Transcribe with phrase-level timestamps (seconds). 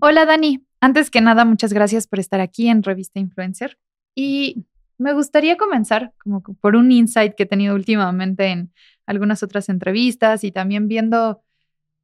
[0.00, 3.78] Hola Dani, antes que nada muchas gracias por estar aquí en Revista Influencer.
[4.14, 4.66] Y
[4.98, 8.72] me gustaría comenzar como por un insight que he tenido últimamente en
[9.06, 11.42] algunas otras entrevistas y también viendo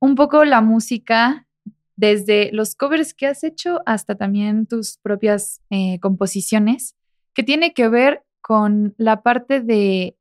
[0.00, 1.46] un poco la música
[1.96, 6.95] desde los covers que has hecho hasta también tus propias eh, composiciones,
[7.35, 10.17] que tiene que ver con la parte de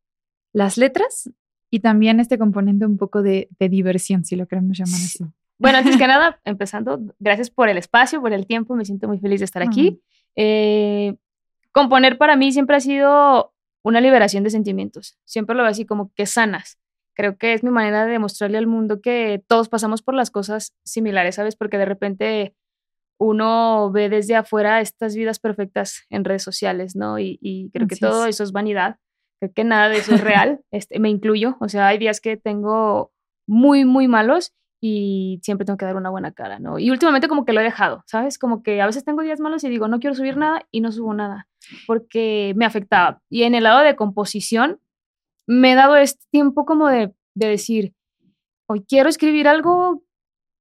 [0.53, 1.29] las letras
[1.69, 5.25] y también este componente un poco de, diversión, si lo queremos llamar así.
[5.57, 9.19] Bueno, antes que nada, empezando, gracias por el espacio, por el tiempo, me siento muy
[9.19, 10.01] feliz de estar aquí.
[10.35, 11.15] Eh,
[11.71, 16.11] componer para mí siempre ha sido una liberación de sentimientos, siempre lo veo así como
[16.15, 16.79] que sanas.
[17.13, 20.75] Creo que es mi manera de demostrarle al mundo que todos pasamos por las cosas
[20.83, 21.55] similares, ¿sabes?
[21.55, 22.55] Porque de repente
[23.17, 27.19] uno ve desde afuera estas vidas perfectas en redes sociales, ¿no?
[27.19, 28.97] Y, creo que todo eso es vanidad,
[29.39, 32.35] creo que nada de eso es real, este, me incluyo, o sea, hay días que
[32.35, 33.13] tengo
[33.47, 36.79] muy, muy malos y siempre tengo que dar una buena cara, ¿no?
[36.79, 38.37] Y últimamente como que lo he dejado, ¿sabes?
[38.37, 40.91] Como que a veces tengo días malos y digo, no quiero subir nada y no
[40.91, 41.47] subo nada,
[41.87, 43.21] porque me afectaba.
[43.29, 44.79] Y en el lado de composición,
[45.47, 47.93] me he dado este tiempo como de, de decir,
[48.67, 50.05] hoy quiero escribir algo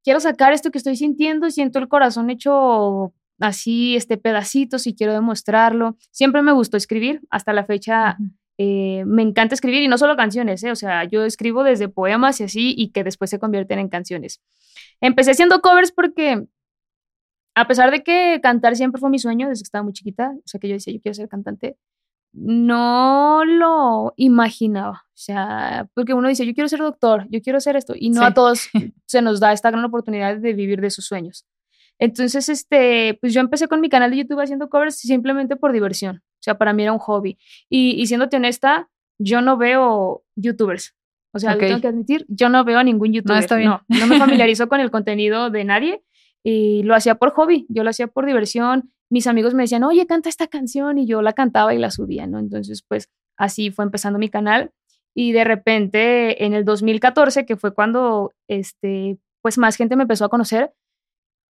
[0.04, 5.14] quiero sacar esto que estoy sintiendo, siento el corazón hecho así, este pedacitos y quiero
[5.14, 5.96] demostrarlo.
[6.12, 8.18] Siempre me gustó escribir, hasta la fecha
[8.58, 12.40] eh, me encanta escribir y no solo canciones, eh, o sea, yo escribo desde poemas
[12.40, 14.40] y así y que después se convierten en canciones.
[15.00, 16.46] Empecé haciendo covers porque
[17.54, 20.42] a pesar de que cantar siempre fue mi sueño desde que estaba muy chiquita, o
[20.44, 21.76] sea que yo decía, yo quiero ser cantante,
[22.32, 25.04] no lo imaginaba.
[25.08, 28.24] O sea, porque uno dice, yo quiero ser doctor, yo quiero ser esto, y no
[28.24, 28.68] a todos
[29.06, 31.46] se nos da esta gran oportunidad de vivir de sus sueños.
[32.00, 36.23] Entonces, este, pues yo empecé con mi canal de YouTube haciendo covers simplemente por diversión.
[36.44, 37.38] O sea, para mí era un hobby.
[37.68, 40.94] Y, y siéndote honesta, yo no veo YouTubers.
[41.32, 43.50] O sea, tengo que admitir, yo no veo a ningún YouTuber.
[43.64, 46.02] No, no, no me familiarizo con el contenido de nadie
[46.44, 50.06] y lo hacía por hobby, yo lo hacía por diversión mis amigos me decían, oye,
[50.06, 52.40] canta esta canción y yo la cantaba y la subía, ¿no?
[52.40, 54.72] Entonces, pues así fue empezando mi canal
[55.14, 60.24] y de repente en el 2014, que fue cuando, este, pues más gente me empezó
[60.24, 60.72] a conocer,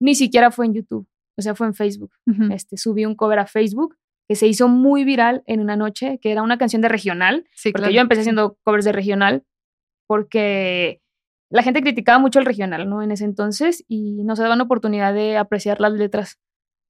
[0.02, 2.12] ni siquiera fue en YouTube, o sea, fue en Facebook.
[2.52, 3.96] este, subí un cover a Facebook
[4.28, 7.72] que se hizo muy viral en una noche, que era una canción de regional, sí,
[7.72, 9.44] porque yo empecé haciendo covers de regional,
[10.08, 11.02] porque
[11.50, 13.02] la gente criticaba mucho el regional, ¿no?
[13.04, 16.40] En ese entonces, y no se daban oportunidad de apreciar las letras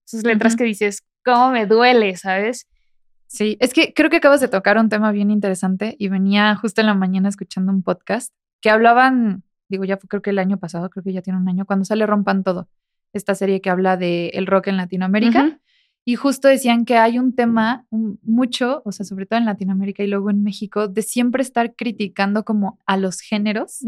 [0.06, 2.68] sus letras que dices, ¿cómo me duele, sabes?
[3.28, 6.82] Sí, es que creo que acabas de tocar un tema bien interesante y venía justo
[6.82, 10.58] en la mañana escuchando un podcast que hablaban, digo, ya fue creo que el año
[10.58, 12.68] pasado, creo que ya tiene un año, cuando sale Rompan Todo,
[13.12, 15.60] esta serie que habla de el rock en Latinoamérica.
[16.06, 20.08] Y justo decían que hay un tema mucho, o sea, sobre todo en Latinoamérica y
[20.08, 23.80] luego en México, de siempre estar criticando como a los géneros.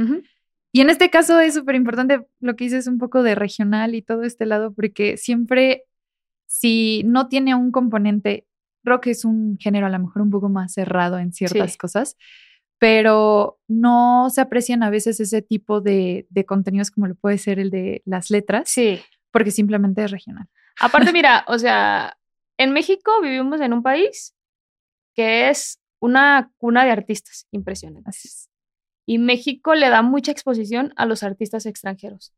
[0.72, 4.02] Y en este caso es súper importante lo que dices un poco de regional y
[4.02, 5.84] todo este lado, porque siempre
[6.48, 8.48] si no tiene un componente,
[8.84, 12.18] rock es un género a lo mejor un poco más cerrado en ciertas cosas,
[12.80, 17.72] pero no se aprecian a veces ese tipo de, contenidos como lo puede ser el
[17.72, 19.00] de las letras, sí.
[19.32, 20.48] porque simplemente es regional.
[20.80, 22.18] Aparte, mira, o sea,
[22.58, 24.36] en México vivimos en un país
[25.14, 28.50] que es una cuna de artistas impresionantes.
[29.08, 32.34] Y México le da mucha exposición a los artistas extranjeros.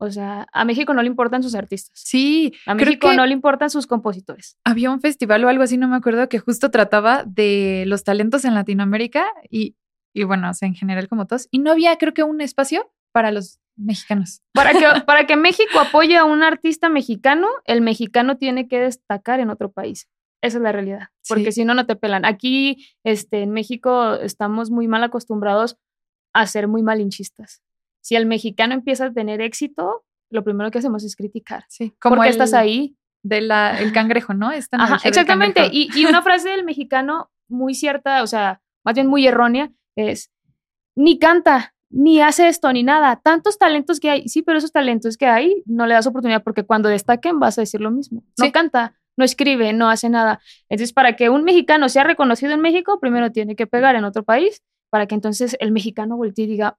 [0.00, 1.98] O sea, a México no le importan sus artistas.
[1.98, 2.54] Sí.
[2.66, 4.56] A México no le importan sus compositores.
[4.64, 8.44] Había un festival o algo así, no me acuerdo, que justo trataba de los talentos
[8.44, 9.76] en Latinoamérica y,
[10.14, 11.48] y bueno, o sea, en general como todos.
[11.50, 14.42] Y no había, creo que, un espacio para los mexicanos.
[14.52, 19.40] Para que, para que México apoye a un artista mexicano, el mexicano tiene que destacar
[19.40, 20.08] en otro país.
[20.40, 22.24] Esa es la realidad, porque si no, no te pelan.
[22.24, 25.76] Aquí, este, en México, estamos muy mal acostumbrados
[26.32, 27.60] a ser muy malinchistas
[28.08, 31.64] si el mexicano empieza a tener éxito, lo primero que hacemos es criticar.
[31.68, 32.96] Sí, como ¿Por qué estás ahí?
[33.22, 34.48] De la, el cangrejo, ¿no?
[34.48, 35.68] Ajá, exactamente.
[35.70, 40.30] Y, y, una frase del mexicano muy cierta, o sea, más bien muy errónea, es,
[40.96, 43.16] ni canta, ni hace esto, ni nada.
[43.16, 44.28] Tantos talentos que hay.
[44.28, 47.62] Sí, pero esos talentos que hay no le das oportunidad porque cuando destaquen vas a
[47.62, 48.22] decir lo mismo.
[48.38, 50.40] No canta, no escribe, no hace nada.
[50.68, 54.22] Entonces, para que un mexicano sea reconocido en México, primero tiene que pegar en otro
[54.22, 56.78] país para que entonces el mexicano voltee y diga,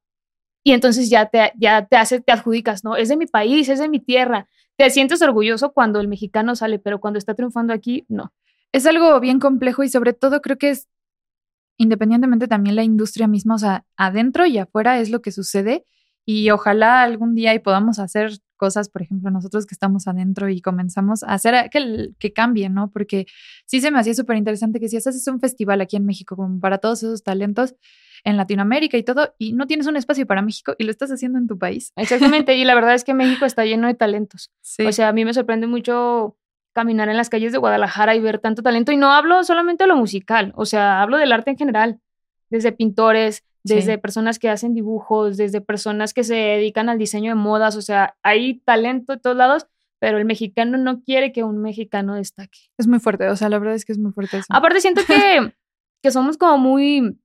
[0.63, 2.95] y entonces ya te, ya te hace, te adjudicas, ¿no?
[2.95, 4.47] Es de mi país, es de mi tierra.
[4.77, 8.33] Te sientes orgulloso cuando el mexicano sale, pero cuando está triunfando aquí, no.
[8.71, 10.87] Es algo bien complejo y sobre todo creo que es
[11.79, 15.85] independientemente también la industria misma, o sea, adentro y afuera es lo que sucede
[16.25, 20.61] y ojalá algún día y podamos hacer cosas, por ejemplo, nosotros que estamos adentro y
[20.61, 22.91] comenzamos a hacer que, que cambie, ¿no?
[22.91, 23.25] Porque
[23.65, 26.59] sí se me hacía súper interesante que si haces un festival aquí en México como
[26.59, 27.75] para todos esos talentos
[28.25, 31.39] en Latinoamérica y todo, y no tienes un espacio para México y lo estás haciendo
[31.39, 31.93] en tu país.
[31.95, 34.51] Exactamente, y la verdad es que México está lleno de talentos.
[34.85, 36.35] O sea, a mí me sorprende mucho
[36.73, 38.91] caminar en las calles de Guadalajara y ver tanto talento.
[38.91, 41.99] Y no hablo solamente de lo musical, o sea, hablo del arte en general,
[42.49, 47.35] desde pintores, desde personas que hacen dibujos, desde personas que se dedican al diseño de
[47.35, 49.67] modas, o sea, hay talento de todos lados,
[49.99, 52.59] pero el mexicano no quiere que un mexicano destaque.
[52.77, 54.47] Es muy fuerte, o sea, la verdad es que es muy fuerte eso.
[54.49, 55.53] Aparte siento que,
[56.01, 57.19] que somos como muy...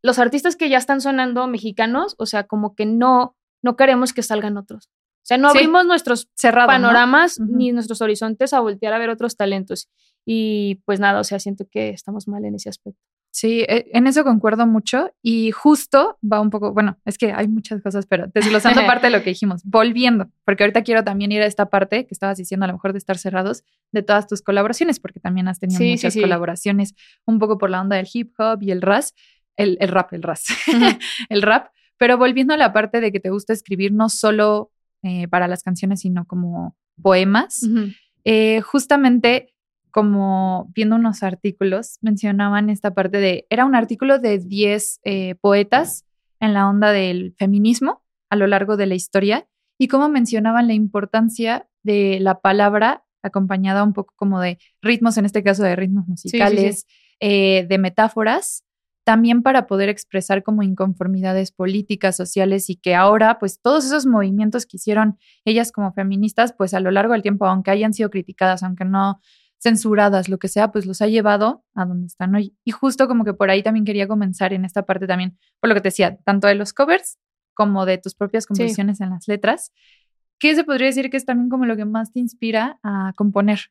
[0.00, 4.22] Los artistas que ya están sonando mexicanos, o sea, como que no, no queremos que
[4.22, 4.88] salgan otros.
[5.28, 9.90] O sea, no abrimos nuestros panoramas ni nuestros horizontes a voltear a ver otros talentos.
[10.24, 12.98] Y pues nada, o sea, siento que estamos mal en ese aspecto.
[13.30, 15.12] Sí, e, en eso concuerdo mucho.
[15.20, 19.10] Y justo va un poco, bueno, es que hay muchas cosas, pero desglosando parte de
[19.10, 22.64] lo que dijimos, volviendo, porque ahorita quiero también ir a esta parte que estabas diciendo,
[22.64, 26.16] a lo mejor de estar cerrados, de todas tus colaboraciones, porque también has tenido muchas
[26.16, 26.94] colaboraciones,
[27.26, 29.14] un poco por la onda del hip hop y el ras,
[29.56, 30.44] el, el rap, el ras,
[31.28, 34.72] el rap, pero volviendo a la parte de que te gusta escribir no solo
[35.02, 37.66] eh, para las canciones, sino como poemas.
[38.24, 39.54] Eh, justamente
[39.90, 46.04] como viendo unos artículos, mencionaban esta parte de, era un artículo de 10 eh, poetas
[46.40, 49.48] en la onda del feminismo a lo largo de la historia
[49.78, 55.24] y cómo mencionaban la importancia de la palabra acompañada un poco como de ritmos, en
[55.24, 56.86] este caso de ritmos musicales,
[57.20, 58.64] de metáforas,
[59.08, 64.66] también para poder expresar como inconformidades políticas, sociales y que ahora pues todos esos movimientos
[64.66, 65.16] que hicieron
[65.46, 69.18] ellas como feministas pues a lo largo del tiempo, aunque hayan sido criticadas, aunque no
[69.58, 72.54] censuradas, lo que sea, pues los ha llevado a donde están hoy.
[72.64, 75.74] Y justo como que por ahí también quería comenzar en esta parte también, por lo
[75.74, 77.16] que te decía, tanto de los covers
[77.54, 79.72] como de tus propias composiciones en las letras.
[80.38, 83.70] ¿Qué se podría decir que es también como lo que más te inspira a componer?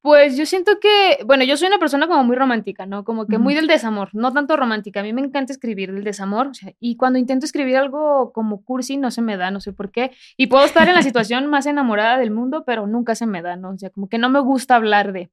[0.00, 3.04] Pues yo siento que, bueno, yo soy una persona como muy romántica, ¿no?
[3.04, 5.00] Como que muy del desamor, no tanto romántica.
[5.00, 8.62] A mí me encanta escribir del desamor, o sea, y cuando intento escribir algo como
[8.62, 10.12] cursi no se me da, no sé por qué.
[10.36, 13.56] Y puedo estar en la situación más enamorada del mundo, pero nunca se me da,
[13.56, 13.70] ¿no?
[13.70, 15.30] O sea, como que no me gusta hablar de...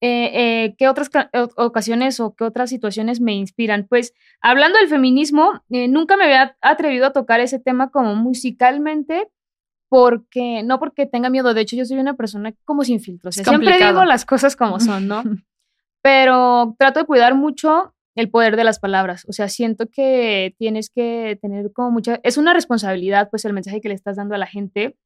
[0.00, 1.10] Eh, eh, ¿Qué otras
[1.56, 3.86] ocasiones o qué otras situaciones me inspiran?
[3.88, 9.28] Pues hablando del feminismo, eh, nunca me había atrevido a tocar ese tema como musicalmente,
[9.88, 13.78] porque, no porque tenga miedo, de hecho yo soy una persona como sin filtros, siempre
[13.78, 15.22] digo las cosas como son, ¿no?
[16.02, 20.90] Pero trato de cuidar mucho el poder de las palabras, o sea, siento que tienes
[20.90, 24.38] que tener como mucha, es una responsabilidad pues el mensaje que le estás dando a
[24.38, 24.96] la gente.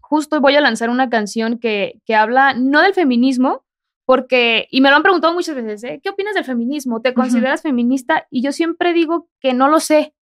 [0.00, 3.64] Justo voy a lanzar una canción que, que habla no del feminismo,
[4.04, 6.00] porque, y me lo han preguntado muchas veces, ¿eh?
[6.02, 7.00] ¿qué opinas del feminismo?
[7.00, 8.26] ¿Te consideras feminista?
[8.30, 10.14] Y yo siempre digo que no lo sé,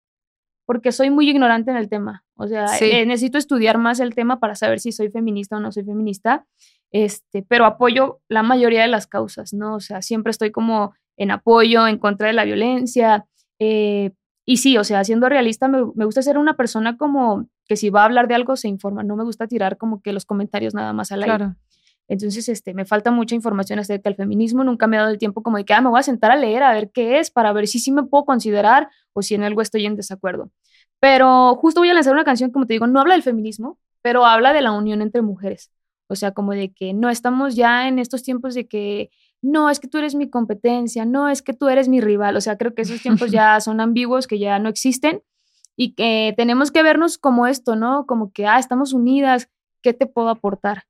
[0.69, 2.23] porque soy muy ignorante en el tema.
[2.35, 5.71] O sea, eh, necesito estudiar más el tema para saber si soy feminista o no
[5.71, 6.45] soy feminista.
[6.91, 9.73] Este, pero apoyo la mayoría de las causas, ¿no?
[9.73, 13.25] O sea, siempre estoy como en apoyo, en contra de la violencia.
[13.57, 14.11] Eh,
[14.45, 17.89] y sí, o sea, siendo realista, me, me, gusta ser una persona como que si
[17.89, 20.75] va a hablar de algo se informa, no me gusta tirar como que los comentarios
[20.75, 21.35] nada más al aire.
[21.35, 21.55] Claro.
[22.09, 25.43] Entonces, este, me falta mucha información acerca del feminismo, nunca me he dado el tiempo
[25.43, 27.53] como de que, ah, me voy a sentar a leer, a ver qué es, para
[27.53, 28.89] ver si sí me puedo considerar
[29.19, 30.51] o si en algo estoy en desacuerdo.
[30.99, 34.25] Pero justo voy a lanzar una canción, como te digo, no habla del feminismo, pero
[34.25, 35.71] habla de la unión entre mujeres.
[36.07, 39.11] O sea, como de que no estamos ya en estos tiempos de que
[39.41, 42.35] no, es que tú eres mi competencia, no, es que tú eres mi rival.
[42.35, 45.21] O sea, creo que esos tiempos ya son ambiguos, que ya no existen
[45.75, 48.05] y que tenemos que vernos como esto, ¿no?
[48.05, 49.49] Como que, ah, estamos unidas,
[49.81, 50.83] ¿qué te puedo aportar?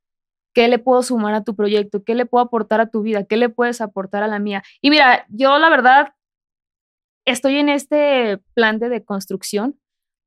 [0.53, 2.03] ¿Qué le puedo sumar a tu proyecto?
[2.03, 3.23] ¿Qué le puedo aportar a tu vida?
[3.23, 4.63] ¿Qué le puedes aportar a la mía?
[4.81, 6.13] Y mira, yo la verdad
[7.25, 9.79] estoy en este plan de deconstrucción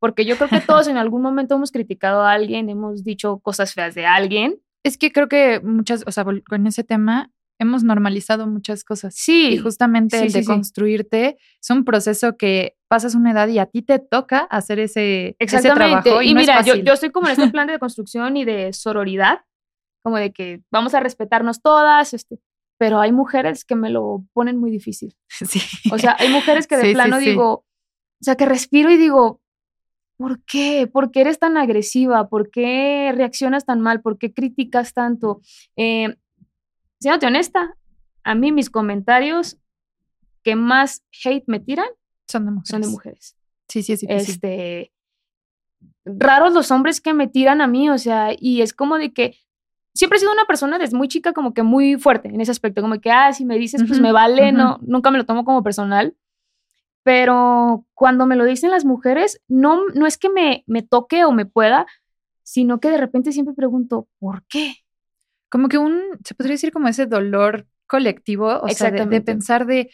[0.02, 3.72] porque yo creo que todos en algún momento hemos criticado a alguien, hemos dicho cosas
[3.72, 4.60] feas de alguien.
[4.82, 7.30] Es que creo que muchas, o sea, con ese tema
[7.60, 9.14] hemos normalizado muchas cosas.
[9.14, 9.50] Sí.
[9.50, 13.82] Y justamente el de construirte es un proceso que pasas una edad y a ti
[13.82, 16.20] te toca hacer ese, trabajo.
[16.20, 19.44] Y, mira, yo, yo estoy como en este plan de construcción y de sororidad,
[20.02, 22.40] como de que vamos a respetarnos todas, este,
[22.82, 25.14] pero hay mujeres que me lo ponen muy difícil.
[25.46, 25.60] Sí.
[25.92, 27.64] O sea, hay mujeres que de plano digo, o
[28.24, 29.40] sea, que respiro y digo,
[30.16, 30.88] ¿por qué?
[30.92, 32.28] ¿Por qué eres tan agresiva?
[32.28, 34.02] ¿Por qué reaccionas tan mal?
[34.02, 35.42] ¿Por qué criticas tanto?
[35.76, 36.16] Eh,
[36.98, 37.76] siéndote honesta,
[38.24, 39.58] a mí mis comentarios
[40.42, 41.86] que más hate me tiran
[42.26, 42.68] son de mujeres.
[42.68, 43.36] Son de mujeres.
[43.68, 44.06] Sí, sí, sí.
[44.08, 44.92] Este,
[46.04, 49.36] raros los hombres que me tiran a mí, o sea, y es como de que
[49.94, 52.82] siempre he sido una persona desde muy chica como que muy fuerte en ese aspecto,
[52.82, 55.62] como que, ah, si me dices, pues me vale, no, nunca me lo tomo como
[55.62, 56.14] personal.
[57.04, 61.32] Pero cuando me lo dicen las mujeres, no, no es que me, me toque o
[61.32, 61.86] me pueda,
[62.42, 64.76] sino que de repente siempre pregunto, ¿por qué?
[65.48, 69.90] Como que un, se podría decir como ese dolor colectivo, o sea, de, pensar de,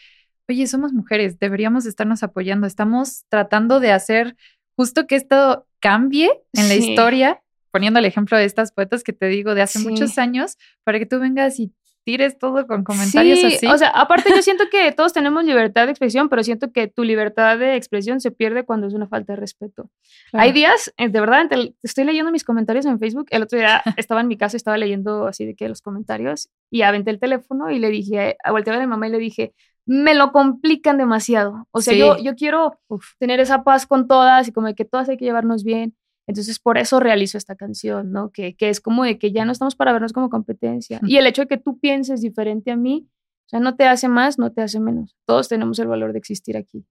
[0.47, 4.37] oye, somos mujeres, deberíamos estarnos apoyando, estamos tratando de hacer
[4.75, 9.27] justo que esto cambie en la historia, poniendo el ejemplo de estas poetas que te
[9.27, 11.73] digo de hace muchos años, para que tú vengas y
[12.03, 13.67] tires todo con comentarios sí, así.
[13.67, 17.03] O sea, aparte yo siento que todos tenemos libertad de expresión, pero siento que tu
[17.03, 19.89] libertad de expresión se pierde cuando es una falta de respeto.
[20.33, 21.47] Hay días, eh, de verdad,
[21.83, 23.27] estoy leyendo mis comentarios en Facebook.
[23.29, 26.81] El otro día estaba en mi casa, estaba leyendo así de que los comentarios y
[26.81, 29.53] aventé el teléfono y le dije, volteé a mi mamá y le dije,
[29.85, 31.67] me lo complican demasiado.
[31.71, 32.79] O sea, yo, yo quiero
[33.17, 35.95] tener esa paz con todas y como que todas hay que llevarnos bien.
[36.29, 38.31] Entonces, por eso realizo esta canción, ¿no?
[38.31, 40.99] Que, que, es como de que ya no estamos para vernos como competencia.
[41.01, 43.09] Y el hecho de que tú pienses diferente a mí,
[43.47, 45.17] o sea, no te hace más, no te hace menos.
[45.25, 46.85] Todos tenemos el valor de existir aquí.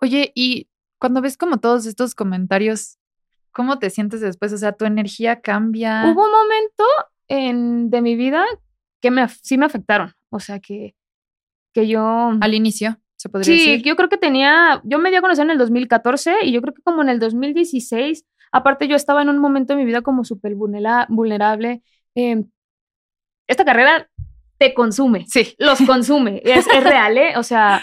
[0.00, 2.96] Oye, y cuando ves como todos estos comentarios,
[3.52, 4.54] ¿cómo te sientes después?
[4.54, 6.04] O sea, tu energía cambia.
[6.06, 6.84] Hubo un momento
[7.28, 8.42] en, de mi vida
[9.02, 10.14] que me, sí me afectaron.
[10.30, 10.96] O sea, que,
[11.74, 12.32] que yo...
[12.40, 12.98] Al inicio.
[13.16, 13.82] Se podría sí, decir.
[13.84, 16.72] yo creo que tenía, yo me di a conocer en el 2014 y yo creo
[16.72, 20.24] que como en el 2016 Aparte, yo estaba en un momento de mi vida como
[20.24, 21.82] súper vulnerable.
[22.14, 22.50] Em,
[23.46, 24.10] esta carrera
[24.58, 25.26] te consume.
[25.26, 25.54] Sí.
[25.58, 26.42] Los consume.
[26.44, 27.36] es, real, ¿eh?
[27.36, 27.82] O sea,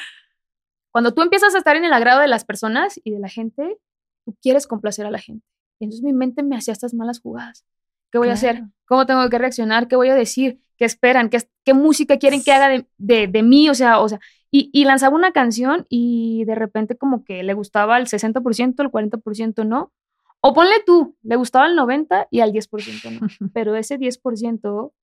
[0.91, 3.77] cuando tú empiezas a estar en el agrado de las personas y de la gente,
[4.25, 5.45] tú quieres complacer a la gente.
[5.79, 7.65] Y entonces mi mente me hacía estas malas jugadas.
[8.11, 8.63] ¿Qué voy a hacer?
[8.85, 9.87] ¿Cómo tengo que reaccionar?
[9.87, 10.59] ¿Qué voy a decir?
[10.77, 11.29] ¿Qué esperan?
[11.29, 13.69] ¿Qué, qué música quieren que haga de, de, de mí?
[13.69, 14.19] O sea, o sea
[14.51, 18.89] y, y, lanzaba una canción y de repente como que le gustaba el 60%, el
[18.89, 19.91] 40% no.
[20.47, 23.27] O ponle tú, le gustaba el 90 y al 10% no.
[23.53, 24.93] Pero ese 10%, o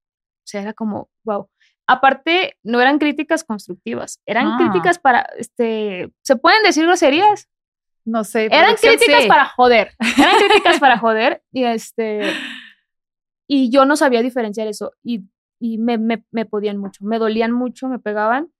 [0.44, 1.48] sea, era como, wow.
[1.88, 4.56] Aparte, no eran críticas constructivas, eran ah.
[4.56, 7.48] críticas para, este, ¿se pueden decir groserías?
[8.04, 8.44] No sé.
[8.52, 9.90] Eran críticas para joder.
[10.16, 11.42] Eran críticas para joder.
[11.52, 12.32] Y este.
[13.48, 14.92] Y yo no sabía diferenciar eso.
[15.02, 15.24] Y,
[15.60, 17.04] y me, me, me, podían mucho.
[17.04, 18.52] Me dolían mucho, me pegaban.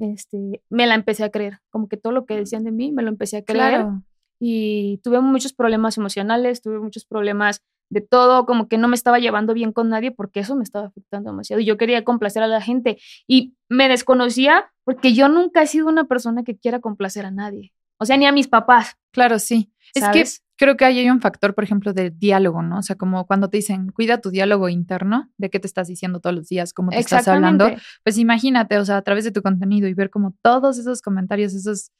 [0.00, 1.60] Este, me la empecé a creer.
[1.70, 3.82] Como que todo lo que decían de mí, me lo empecé a creer.
[3.82, 4.02] Claro
[4.46, 9.18] y tuve muchos problemas emocionales, tuve muchos problemas de todo, como que no me estaba
[9.18, 11.60] llevando bien con nadie porque eso me estaba afectando demasiado.
[11.60, 15.88] Y yo quería complacer a la gente y me desconocía porque yo nunca he sido
[15.88, 17.72] una persona que quiera complacer a nadie.
[17.96, 18.96] O sea, ni a mis papás.
[19.12, 19.72] Claro, sí.
[19.94, 22.78] Es que creo que ahí hay un factor, por ejemplo, de diálogo, ¿no?
[22.78, 26.20] O sea, como cuando te dicen, cuida tu diálogo interno, de qué te estás diciendo
[26.20, 27.70] todos los días, cómo te estás hablando.
[28.02, 31.54] Pues imagínate, o sea, a través de tu contenido y ver como todos esos comentarios,
[31.54, 31.90] esos...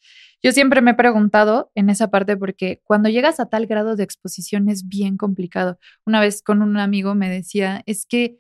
[0.43, 4.05] Yo siempre me he preguntado en esa parte porque cuando llegas a tal grado de
[4.05, 5.79] exposición es bien complicado.
[6.05, 8.39] Una vez con un amigo me decía, es que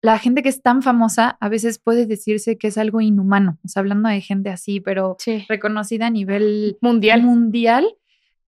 [0.00, 3.68] la gente que es tan famosa a veces puede decirse que es algo inhumano, o
[3.68, 5.16] sea, hablando de gente así, pero
[5.48, 7.22] reconocida a nivel mundial.
[7.22, 7.88] mundial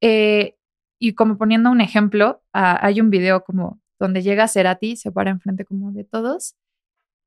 [0.01, 0.55] eh,
[1.01, 5.31] y como poniendo un ejemplo, ah, hay un video como donde llega Cerati, se para
[5.31, 6.55] enfrente como de todos,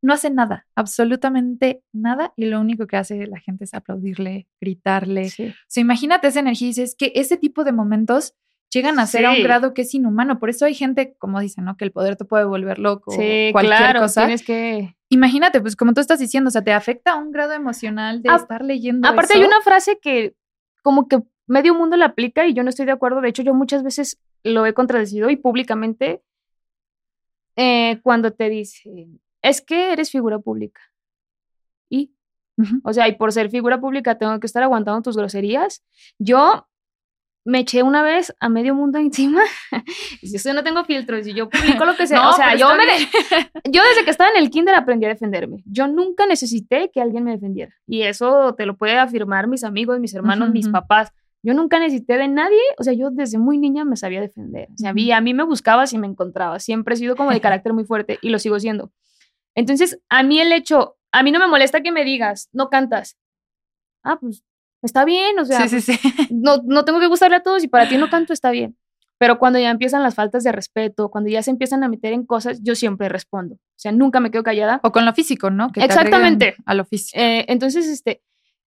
[0.01, 5.27] no hace nada, absolutamente nada, y lo único que hace la gente es aplaudirle, gritarle.
[5.27, 8.35] O sea, imagínate esa energía y dices que ese tipo de momentos
[8.69, 10.39] llegan a ser a un grado que es inhumano.
[10.39, 11.77] Por eso hay gente, como dicen, ¿no?
[11.77, 13.11] Que el poder te puede volver loco.
[13.11, 14.21] Sí, cualquier claro, cosa.
[14.21, 14.95] Tienes que.
[15.09, 18.29] Imagínate, pues como tú estás diciendo, o sea, te afecta a un grado emocional de
[18.35, 19.07] estar leyendo.
[19.07, 20.35] Aparte, hay una frase que
[20.81, 23.21] como que medio mundo la aplica y yo no estoy de acuerdo.
[23.21, 26.21] De hecho, yo muchas veces lo he contradecido y públicamente
[27.55, 30.81] eh, cuando te dicen, es que eres figura pública.
[31.89, 32.13] Y,
[32.83, 35.83] o sea, y por ser figura pública tengo que estar aguantando tus groserías.
[36.17, 36.67] Yo
[37.45, 39.41] me eché una vez a medio mundo encima.
[40.21, 42.29] y yo no tengo filtros y yo publico lo que sea.
[42.29, 42.67] o sea, yo,
[43.69, 45.63] yo desde que estaba en el kinder aprendí a defenderme.
[45.65, 47.73] Yo nunca necesité que alguien me defendiera.
[47.85, 51.11] Y eso te lo puede afirmar mis amigos, mis hermanos, mis papás.
[51.43, 54.69] Yo nunca necesité de nadie, o sea, yo desde muy niña me sabía defender.
[54.73, 56.59] O sea, a mí me buscaba si me encontraba.
[56.59, 58.91] Siempre he sido como de carácter muy fuerte y lo sigo siendo.
[59.53, 63.17] Entonces, a mí el hecho, a mí no me molesta que me digas, no cantas.
[64.03, 64.43] Ah, pues
[64.81, 65.65] está bien, o sea,
[66.31, 68.77] No, no tengo que gustarle a todos y para ti no canto está bien.
[69.17, 72.25] Pero cuando ya empiezan las faltas de respeto, cuando ya se empiezan a meter en
[72.25, 73.55] cosas, yo siempre respondo.
[73.55, 74.79] O sea, nunca me quedo callada.
[74.83, 75.69] O con lo físico, ¿no?
[75.75, 76.55] Exactamente.
[76.65, 77.19] A lo físico.
[77.21, 78.21] Eh, entonces, este,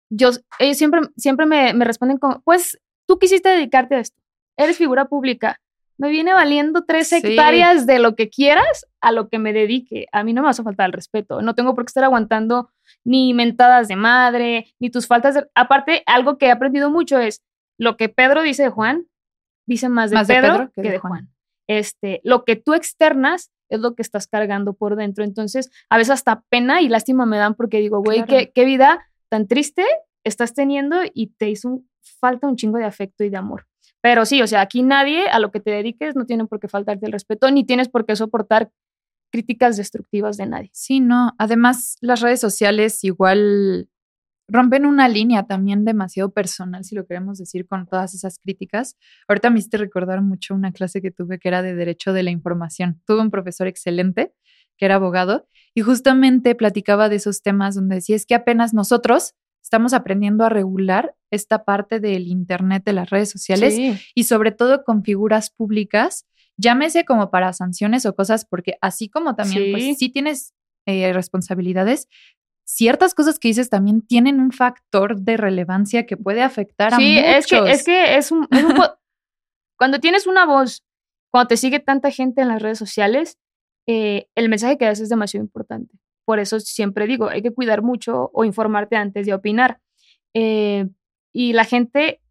[0.09, 4.21] yo, ellos siempre, siempre me, me responden como, pues, tú quisiste dedicarte a esto,
[4.57, 5.59] eres figura pública,
[5.97, 10.05] me viene valiendo tres hectáreas de lo que quieras a lo que me dedique.
[10.11, 11.41] A mí no me vas a faltar el respeto.
[11.41, 12.69] No tengo por qué estar aguantando
[13.03, 15.47] ni mentadas de madre, ni tus faltas de...
[15.55, 17.41] Aparte, algo que he aprendido mucho es
[17.79, 19.07] lo que Pedro dice de Juan,
[19.65, 21.29] dice más de, Pedro, que, de Juan.
[21.67, 25.23] Este, lo que tú externas es lo que estás cargando por dentro.
[25.23, 29.07] Entonces, a veces hasta pena y lástima me dan porque digo, güey, qué, qué vida
[29.29, 29.83] tan triste
[30.23, 31.81] estás teniendo y te hizo
[32.19, 33.67] falta un chingo de afecto y de amor.
[34.01, 36.67] Pero sí, o sea, aquí nadie a lo que te dediques no tiene por qué
[36.67, 38.71] faltarte el respeto, ni tienes por qué soportar
[39.31, 40.69] críticas destructivas de nadie.
[40.73, 41.33] Sí, no.
[41.37, 43.89] Además, las redes sociales igual
[44.47, 48.95] rompen una línea también demasiado personal, si lo queremos decir, con todas esas críticas.
[49.27, 52.31] Ahorita me hiciste recordar mucho una clase que tuve que era de Derecho de la
[52.31, 53.01] Información.
[53.05, 54.33] Tuve un profesor excelente
[54.77, 59.35] que era abogado y justamente platicaba de esos temas donde decía es que apenas nosotros
[59.61, 63.77] estamos aprendiendo a regular esta parte del Internet, de las redes sociales
[64.15, 69.35] y sobre todo con figuras públicas, llámese como para sanciones o cosas, porque así como
[69.35, 70.53] también, pues sí tienes
[70.85, 72.07] eh, responsabilidades,
[72.65, 77.09] ciertas cosas que dices también tienen un factor de relevancia que puede afectar a muchos.
[77.09, 78.47] Sí, es que, es que es un,
[79.77, 80.83] cuando tienes una voz,
[81.31, 83.37] cuando te sigue tanta gente en las redes sociales,
[83.87, 85.95] eh, el mensaje que das es demasiado importante.
[86.25, 89.79] Por eso siempre digo, hay que cuidar mucho o informarte antes de opinar.
[90.33, 90.87] Eh,
[91.31, 92.21] y la gente,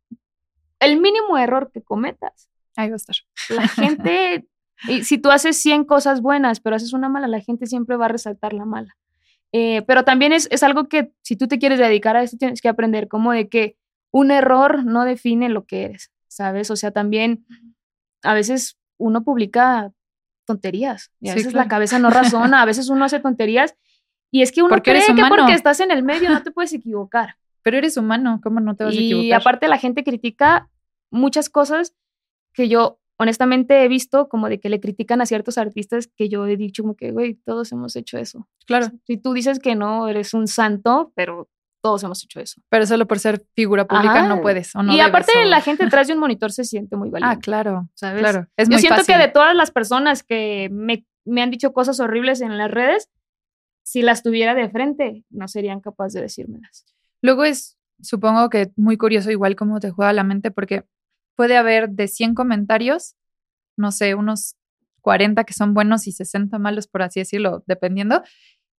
[0.80, 3.16] el mínimo error que cometas, ahí va a estar.
[3.48, 4.46] La gente,
[4.86, 8.04] y si tú haces 100 cosas buenas, pero haces una mala, la gente siempre va
[8.04, 8.96] a resaltar la mala.
[9.52, 12.60] Eh, pero también es, es, algo que si tú te quieres dedicar a eso, tienes
[12.60, 13.76] que aprender como de que
[14.10, 16.70] un error no define lo que eres, ¿sabes?
[16.70, 17.46] O sea, también
[18.22, 19.92] a veces uno publica
[20.46, 23.74] tonterías y a veces la cabeza no razona, a veces uno hace tonterías
[24.30, 27.36] y es que uno cree que porque estás en el medio no te puedes equivocar.
[27.62, 29.24] Pero eres humano, ¿cómo no te vas a equivocar?
[29.24, 30.70] Y aparte la gente critica
[31.10, 31.94] muchas cosas
[32.52, 36.46] que yo honestamente he visto como de que le critican a ciertos artistas que yo
[36.46, 38.46] he dicho como que, güey, todos hemos hecho eso.
[38.66, 38.88] Claro.
[39.06, 41.48] Si tú dices que no, eres un santo, pero
[41.86, 42.60] todos hemos hecho eso.
[42.68, 46.08] Pero solo por ser figura pública no puedes o no Y aparte la gente detrás
[46.08, 47.36] de un monitor se siente muy valiente.
[47.36, 48.18] Ah, claro, ¿sabes?
[48.18, 52.00] Claro, es Yo siento que de todas las personas que me, me han dicho cosas
[52.00, 53.08] horribles en las redes,
[53.84, 56.86] si las tuviera de frente, no serían capaces de decírmelas.
[57.22, 60.86] Luego es, supongo que muy curioso igual cómo te juega la mente porque
[61.36, 63.14] puede haber de 100 comentarios,
[63.76, 64.56] no sé, unos
[65.02, 68.24] 40 que son buenos y 60 malos, por así decirlo, dependiendo.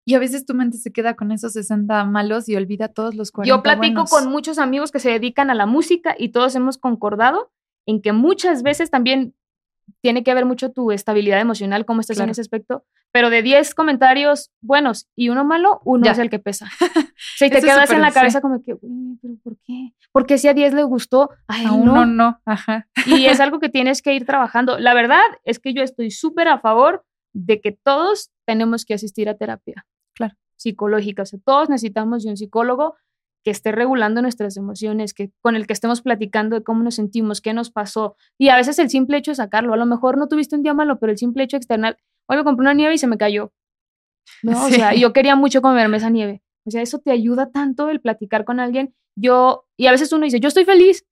[0.08, 3.32] Y a veces tu mente se queda con esos 60 malos y olvida todos los
[3.32, 6.78] 40 Yo platico con muchos amigos que se dedican a la música y todos hemos
[6.78, 7.50] concordado
[7.86, 9.34] en que muchas veces también
[10.00, 12.84] tiene que ver mucho tu estabilidad emocional, cómo estás en ese aspecto.
[13.10, 16.68] Pero de 10 comentarios buenos y uno malo, uno es el que pesa.
[17.36, 19.94] Si te quedas en la cabeza como que, pero ¿por qué?
[20.12, 22.40] Porque si a 10 le gustó, a, uno no.
[22.44, 22.88] Ajá.
[23.06, 24.78] Y es algo que tienes que ir trabajando.
[24.78, 29.28] La verdad es que yo estoy súper a favor de que todos tenemos que asistir
[29.28, 29.86] a terapia.
[30.56, 31.22] Psicológica.
[31.22, 32.96] O sea, todos necesitamos de un psicólogo
[33.46, 37.40] que esté regulando nuestras emociones, que con el que estemos platicando de cómo nos sentimos,
[37.40, 38.16] qué nos pasó.
[38.38, 40.74] Y a veces el simple hecho de sacarlo, a lo mejor no tuviste un día
[40.74, 41.96] malo, pero el simple hecho de externar,
[42.28, 43.52] hoy me compré una nieve y se me cayó.
[44.42, 46.42] No, o sea, yo quería mucho comerme esa nieve.
[46.66, 48.96] O sea, eso te ayuda tanto el platicar con alguien.
[49.16, 51.06] Yo, y a veces uno dice, yo estoy feliz.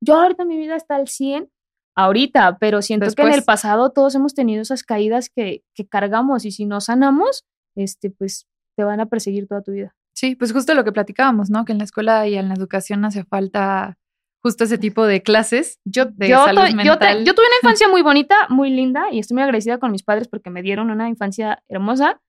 [0.00, 1.50] Yo ahorita mi vida está al 100,
[1.96, 6.44] ahorita, pero siento que en el pasado todos hemos tenido esas caídas que, que cargamos
[6.44, 8.46] y si no sanamos, este, pues
[8.80, 9.94] te van a perseguir toda tu vida.
[10.14, 11.66] Sí, pues justo lo que platicábamos, ¿no?
[11.66, 13.98] Que en la escuela y en la educación hace falta
[14.42, 17.26] justo ese tipo de clases yo, de yo, salud mental.
[17.26, 20.28] Yo, tuve una infancia muy bonita, muy linda, y estoy muy agradecida con mis padres
[20.28, 22.22] porque me dieron una infancia hermosa.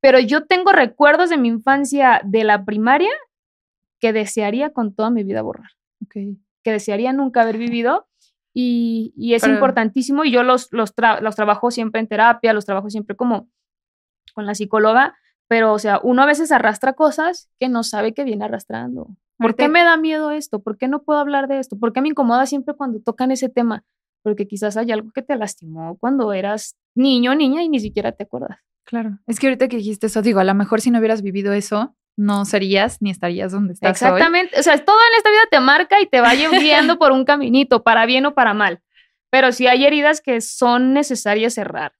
[0.00, 3.12] Pero yo tengo recuerdos de mi infancia de la primaria
[4.00, 5.70] que desearía con toda mi vida borrar.
[6.06, 6.36] Okay.
[6.64, 8.08] Que desearía nunca haber vivido.
[8.52, 10.24] Y, y es importantísimo.
[10.24, 13.48] Y yo los, los, los trabajo siempre en terapia, los trabajo siempre como
[14.34, 15.14] con la psicóloga
[15.48, 19.08] pero, o sea, uno a veces arrastra cosas que no sabe que viene arrastrando.
[19.38, 20.60] ¿Por qué me da miedo esto?
[20.60, 21.78] ¿Por qué no puedo hablar de esto?
[21.78, 23.84] ¿Por qué me incomoda siempre cuando tocan ese tema?
[24.22, 28.12] Porque quizás hay algo que te lastimó cuando eras niño o niña y ni siquiera
[28.12, 28.58] te acuerdas.
[28.84, 31.52] Claro, es que ahorita que dijiste eso, digo, a lo mejor si no hubieras vivido
[31.52, 33.90] eso, no serías ni estarías donde estás.
[33.90, 37.24] Exactamente, o sea, todo en esta vida te marca y te va guiando por un
[37.24, 38.80] caminito, para bien o para mal.
[39.30, 41.92] Pero sí hay heridas que son necesarias cerrar.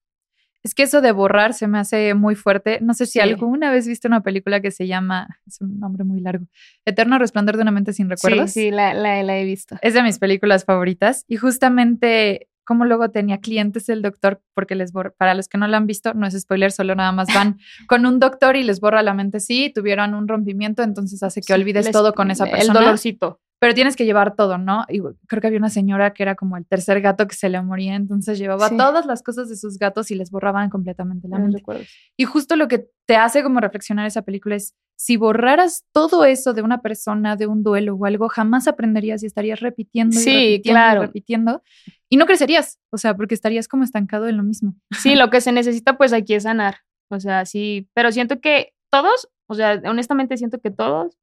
[0.64, 2.78] Es que eso de borrar se me hace muy fuerte.
[2.80, 6.20] No sé si alguna vez viste una película que se llama, es un nombre muy
[6.20, 6.46] largo,
[6.86, 8.50] Eterno Resplandor de una mente sin recuerdos.
[8.50, 9.76] Sí, sí, la, la, he visto.
[9.82, 11.26] Es de mis películas favoritas.
[11.28, 15.68] Y justamente como luego tenía clientes el doctor, porque les borra, para los que no
[15.68, 18.80] lo han visto, no es spoiler, solo nada más van con un doctor y les
[18.80, 19.40] borra la mente.
[19.40, 22.62] Sí, tuvieron un rompimiento, entonces hace que olvides todo con esa persona.
[22.62, 24.84] El dolorcito pero tienes que llevar todo, ¿no?
[24.90, 27.62] Y creo que había una señora que era como el tercer gato que se le
[27.62, 31.64] moría, entonces llevaba todas las cosas de sus gatos y les borraban completamente la mente.
[32.14, 36.52] Y justo lo que te hace como reflexionar esa película es, si borraras todo eso
[36.52, 40.80] de una persona, de un duelo o algo, jamás aprenderías y estarías repitiendo y repitiendo
[40.92, 41.62] y repitiendo
[42.10, 44.74] y no crecerías, o sea, porque estarías como estancado en lo mismo.
[44.90, 48.74] Sí, lo que se necesita pues aquí es sanar, o sea, sí, pero siento que
[48.90, 51.16] todos, o sea, honestamente siento que todos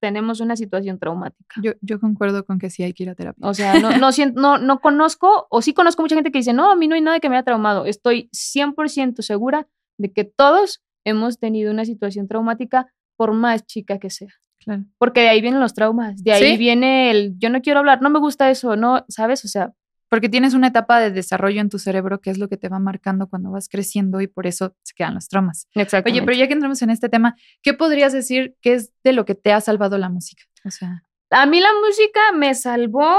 [0.00, 1.60] tenemos una situación traumática.
[1.62, 3.46] Yo, yo concuerdo con que sí hay que ir a terapia.
[3.46, 6.70] O sea, no, no, no, no conozco, o sí conozco mucha gente que dice, no,
[6.70, 7.86] a mí no hay nada que me haya traumado.
[7.86, 14.08] Estoy 100% segura de que todos hemos tenido una situación traumática, por más chica que
[14.08, 14.32] sea.
[14.64, 14.84] Claro.
[14.98, 18.10] Porque de ahí vienen los traumas, de ahí viene el, yo no quiero hablar, no
[18.10, 19.44] me gusta eso, no, ¿sabes?
[19.44, 19.72] O sea,
[20.10, 22.80] porque tienes una etapa de desarrollo en tu cerebro que es lo que te va
[22.80, 25.68] marcando cuando vas creciendo y por eso se quedan los traumas.
[25.74, 26.10] Exacto.
[26.10, 29.24] Oye, pero ya que entramos en este tema, ¿qué podrías decir que es de lo
[29.24, 30.42] que te ha salvado la música?
[30.64, 33.18] O sea, a mí la música me salvó,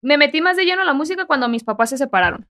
[0.00, 2.46] me metí más de lleno en la música cuando mis papás se separaron.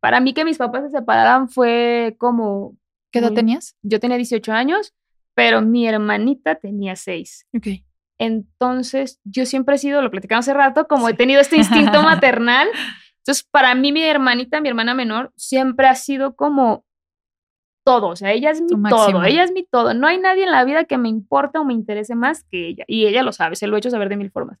[0.00, 2.78] Para mí que mis papás se separaran fue como...
[3.10, 3.76] ¿Qué edad tenías?
[3.82, 4.94] Yo tenía 18 años,
[5.34, 7.48] pero mi hermanita tenía 6.
[7.54, 7.66] Ok.
[8.18, 12.68] Entonces, yo siempre he sido, lo platicamos hace rato, como he tenido este instinto maternal.
[13.18, 16.84] Entonces, para mí, mi hermanita, mi hermana menor, siempre ha sido como
[17.84, 18.08] todo.
[18.08, 19.94] O sea, ella es mi todo, ella es mi todo.
[19.94, 22.84] No hay nadie en la vida que me importe o me interese más que ella.
[22.86, 24.58] Y ella lo sabe, se lo he hecho saber de mil formas.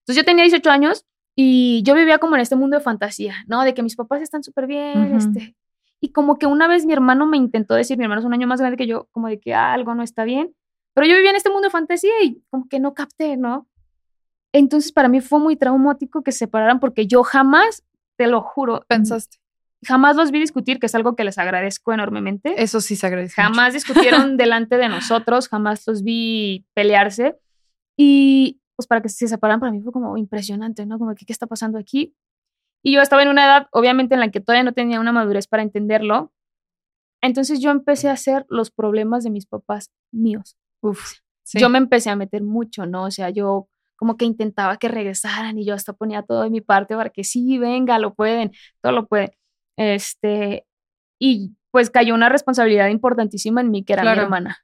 [0.00, 3.62] Entonces, yo tenía 18 años y yo vivía como en este mundo de fantasía, ¿no?
[3.62, 5.56] De que mis papás están súper bien, este.
[6.00, 8.46] Y como que una vez mi hermano me intentó decir, mi hermano es un año
[8.46, 10.54] más grande que yo, como de que algo no está bien.
[10.96, 13.68] Pero yo vivía en este mundo de fantasía y como que no capté, ¿no?
[14.50, 17.84] Entonces para mí fue muy traumático que se separaran porque yo jamás,
[18.16, 19.36] te lo juro, pensaste.
[19.84, 22.62] Jamás los vi discutir, que es algo que les agradezco enormemente.
[22.62, 23.34] Eso sí se agradece.
[23.34, 27.36] Jamás discutieron delante de nosotros, jamás los vi pelearse.
[27.94, 30.98] Y pues para que se separaran para mí fue como impresionante, ¿no?
[30.98, 32.16] Como que, ¿qué está pasando aquí?
[32.82, 35.46] Y yo estaba en una edad, obviamente, en la que todavía no tenía una madurez
[35.46, 36.32] para entenderlo.
[37.20, 40.56] Entonces yo empecé a hacer los problemas de mis papás míos.
[40.90, 41.12] Uf,
[41.54, 43.04] Yo me empecé a meter mucho, ¿no?
[43.04, 46.60] O sea, yo como que intentaba que regresaran y yo hasta ponía todo de mi
[46.60, 49.30] parte para que sí, venga, lo pueden, todo lo pueden.
[49.76, 50.66] Este,
[51.18, 54.58] y pues cayó una responsabilidad importantísima en mí, que era mi hermana.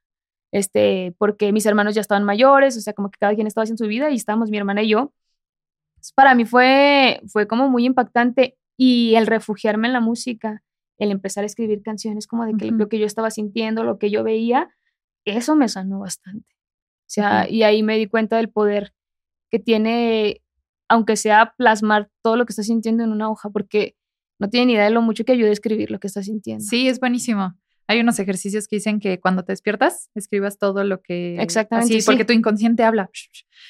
[0.52, 3.84] Este, porque mis hermanos ya estaban mayores, o sea, como que cada quien estaba haciendo
[3.84, 5.12] su vida y estábamos mi hermana y yo.
[6.14, 10.62] para mí fue, fue como muy impactante y el refugiarme en la música,
[10.98, 14.10] el empezar a escribir canciones como de que lo que yo estaba sintiendo, lo que
[14.10, 14.68] yo veía,
[15.24, 16.48] eso me sanó bastante.
[17.02, 18.94] O sea, y ahí me di cuenta del poder
[19.50, 20.42] que tiene,
[20.88, 23.96] aunque sea plasmar todo lo que estás sintiendo en una hoja, porque
[24.38, 26.64] no tiene ni idea de lo mucho que ayuda a escribir lo que estás sintiendo.
[26.64, 27.54] Sí, es buenísimo.
[27.86, 31.36] Hay unos ejercicios que dicen que cuando te despiertas, escribas todo lo que...
[31.36, 32.00] Exactamente.
[32.00, 32.06] sí.
[32.06, 33.10] porque tu inconsciente habla.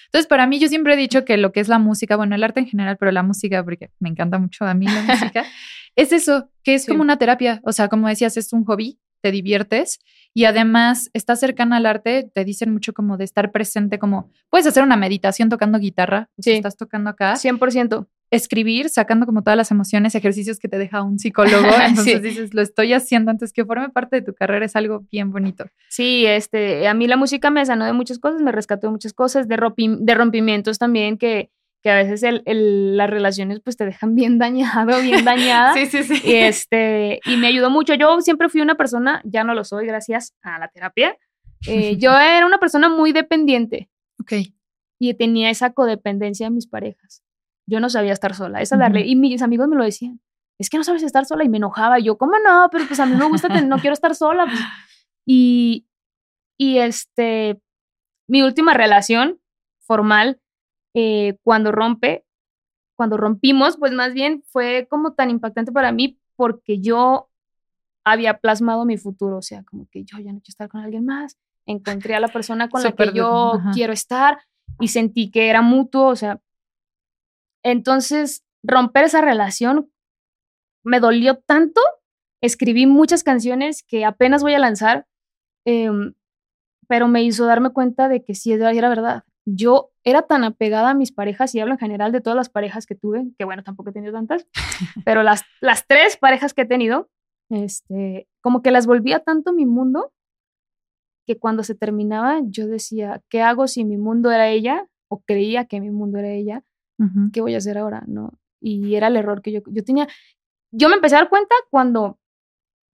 [0.07, 2.45] Entonces, para mí, yo siempre he dicho que lo que es la música, bueno, el
[2.45, 5.45] arte en general, pero la música, porque me encanta mucho a mí la música,
[5.97, 7.61] es eso, que es como una terapia.
[7.65, 9.99] O sea, como decías, es un hobby, te diviertes
[10.35, 14.67] y además estás cercana al arte, te dicen mucho como de estar presente, como puedes
[14.67, 17.35] hacer una meditación tocando guitarra, si estás tocando acá.
[17.35, 18.07] 100%.
[18.31, 21.69] Escribir, sacando como todas las emociones, ejercicios que te deja un psicólogo.
[21.87, 25.31] Entonces dices, lo estoy haciendo antes que forme parte de tu carrera, es algo bien
[25.31, 25.67] bonito.
[25.91, 29.13] Sí, este, a mí la música me sanó de muchas cosas, me rescató de muchas
[29.13, 29.59] cosas, de,
[30.01, 31.51] de rompimientos también que,
[31.83, 35.75] que a veces el, las relaciones pues te dejan bien dañado, bien dañada.
[35.75, 36.23] sí, sí, sí.
[36.25, 37.95] Y, este, y me ayudó mucho.
[37.95, 41.17] Yo siempre fui una persona, ya no lo soy gracias a la terapia.
[41.67, 43.91] Eh, yo era una persona muy dependiente.
[44.21, 44.33] Ok.
[45.01, 47.25] Y tenía esa codependencia de mis parejas.
[47.67, 49.07] Yo no sabía estar sola, esa darle.
[49.07, 50.21] Y mis amigos me lo decían.
[50.59, 51.99] Es que no sabes estar sola y me enojaba.
[51.99, 52.69] Y yo, ¿cómo no?
[52.71, 54.45] Pero pues a mí me gusta, no quiero estar sola.
[54.45, 54.61] Pues".
[55.27, 55.89] Y,
[56.57, 57.61] y este,
[58.29, 59.41] mi última relación
[59.81, 60.42] formal
[60.95, 62.25] eh, cuando rompe,
[62.97, 67.31] cuando rompimos, pues más bien fue como tan impactante para mí porque yo
[68.05, 71.05] había plasmado mi futuro, o sea, como que yo ya no quiero estar con alguien
[71.05, 74.39] más, encontré a la persona con la que yo quiero estar
[74.81, 76.41] y sentí que era mutuo, o sea,
[77.63, 79.91] entonces romper esa relación
[80.83, 81.81] me dolió tanto,
[82.41, 85.07] escribí muchas canciones que apenas voy a lanzar,
[85.65, 86.15] em,
[86.89, 90.95] pero me hizo darme cuenta de que sí era verdad, yo era tan apegada a
[90.95, 93.91] mis parejas, y hablo en general de todas las parejas que tuve, que bueno, tampoco
[93.91, 94.47] he tenido tantas,
[95.05, 97.09] pero las, las tres parejas que he tenido,
[97.51, 100.13] este, como que las volvía tanto mi mundo,
[101.27, 104.87] que cuando se terminaba yo decía, ¿qué hago si mi mundo era ella?
[105.09, 106.65] O creía que mi mundo era ella,
[107.33, 108.05] ¿qué voy a hacer ahora?
[108.07, 108.39] ¿No?
[108.61, 110.09] Y era el error que yo, yo tenía.
[110.71, 112.19] Yo me empecé a dar cuenta cuando,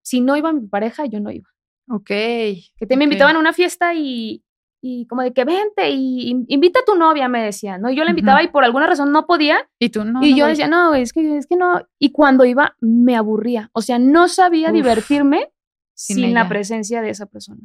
[0.03, 1.47] si no iba mi pareja, yo no iba.
[1.89, 2.07] Ok.
[2.07, 4.43] Que te me invitaban a una fiesta y,
[4.81, 7.89] y como de que vente y invita a tu novia, me decía, ¿no?
[7.89, 9.69] Y yo la invitaba y por alguna razón no podía.
[9.77, 10.23] Y tú no.
[10.23, 11.81] Y yo decía, no, es que, es que no.
[11.99, 13.69] Y cuando iba, me aburría.
[13.73, 15.51] O sea, no sabía divertirme
[15.95, 17.61] sin, la presencia de esa persona.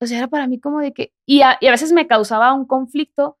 [0.00, 1.12] O sea, era para mí como de que.
[1.26, 3.38] Y a, y a veces me causaba un conflicto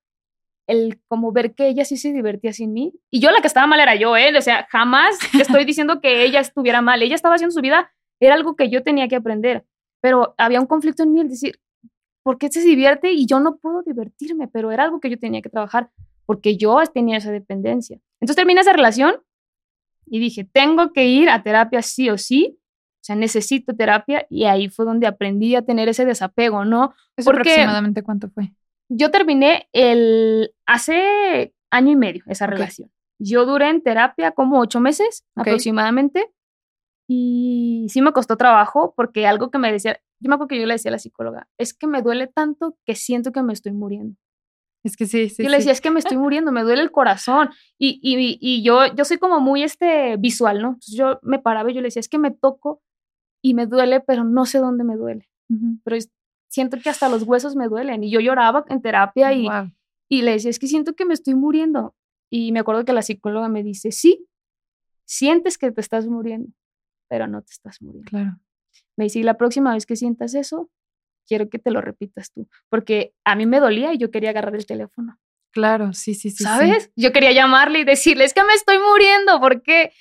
[0.66, 2.92] el como ver que ella sí se divertía sin mí.
[3.10, 4.36] Y yo la que estaba mal era yo, ¿eh?
[4.36, 7.02] O sea, jamás estoy diciendo que ella estuviera mal.
[7.02, 9.64] Ella estaba haciendo su vida, era algo que yo tenía que aprender.
[10.02, 11.58] Pero había un conflicto en mí, el decir,
[12.26, 14.48] ¿por qué se divierte y yo no puedo divertirme?
[14.48, 15.90] Pero era algo que yo tenía que trabajar
[16.24, 18.00] porque yo tenía esa dependencia.
[18.20, 19.14] Entonces termina esa relación
[20.06, 22.58] y dije, tengo que ir a terapia sí o sí.
[22.58, 26.94] O sea, necesito terapia y ahí fue donde aprendí a tener ese desapego, ¿no?
[27.16, 28.50] ¿Eso aproximadamente cuánto fue?
[28.88, 32.90] Yo terminé el hace año y medio esa relación.
[33.20, 36.28] Yo duré en terapia como ocho meses aproximadamente
[37.08, 40.66] y sí me costó trabajo porque algo que me decía, yo me acuerdo que yo
[40.66, 43.72] le decía a la psicóloga, es que me duele tanto que siento que me estoy
[43.72, 44.16] muriendo.
[44.82, 45.42] Es que sí, sí.
[45.42, 47.50] Yo le decía, es que me estoy muriendo, me duele el corazón.
[47.76, 50.68] Y, y, y, yo, yo soy como muy este, visual, ¿no?
[50.68, 52.82] Entonces yo me paraba y yo le decía, es que me toco
[53.42, 55.28] y me duele, pero no sé dónde me duele.
[55.82, 55.96] Pero
[56.48, 58.04] siento que hasta los huesos me duelen.
[58.04, 59.48] Y yo lloraba en terapia y,
[60.08, 61.96] y le decía, es que siento que me estoy muriendo.
[62.30, 64.28] Y me acuerdo que la psicóloga me dice, sí,
[65.04, 66.52] sientes que te estás muriendo,
[67.08, 68.08] pero no te estás muriendo.
[68.08, 68.38] Claro.
[68.96, 70.70] Me dice, y la próxima vez que sientas eso,
[71.26, 74.54] quiero que te lo repitas tú, porque a mí me dolía y yo quería agarrar
[74.54, 75.18] el teléfono.
[75.52, 76.44] Claro, sí, sí, sí.
[76.44, 76.90] ¿Sabes?
[76.96, 79.92] Yo quería llamarle y decirle, es que me estoy muriendo, ¿por qué?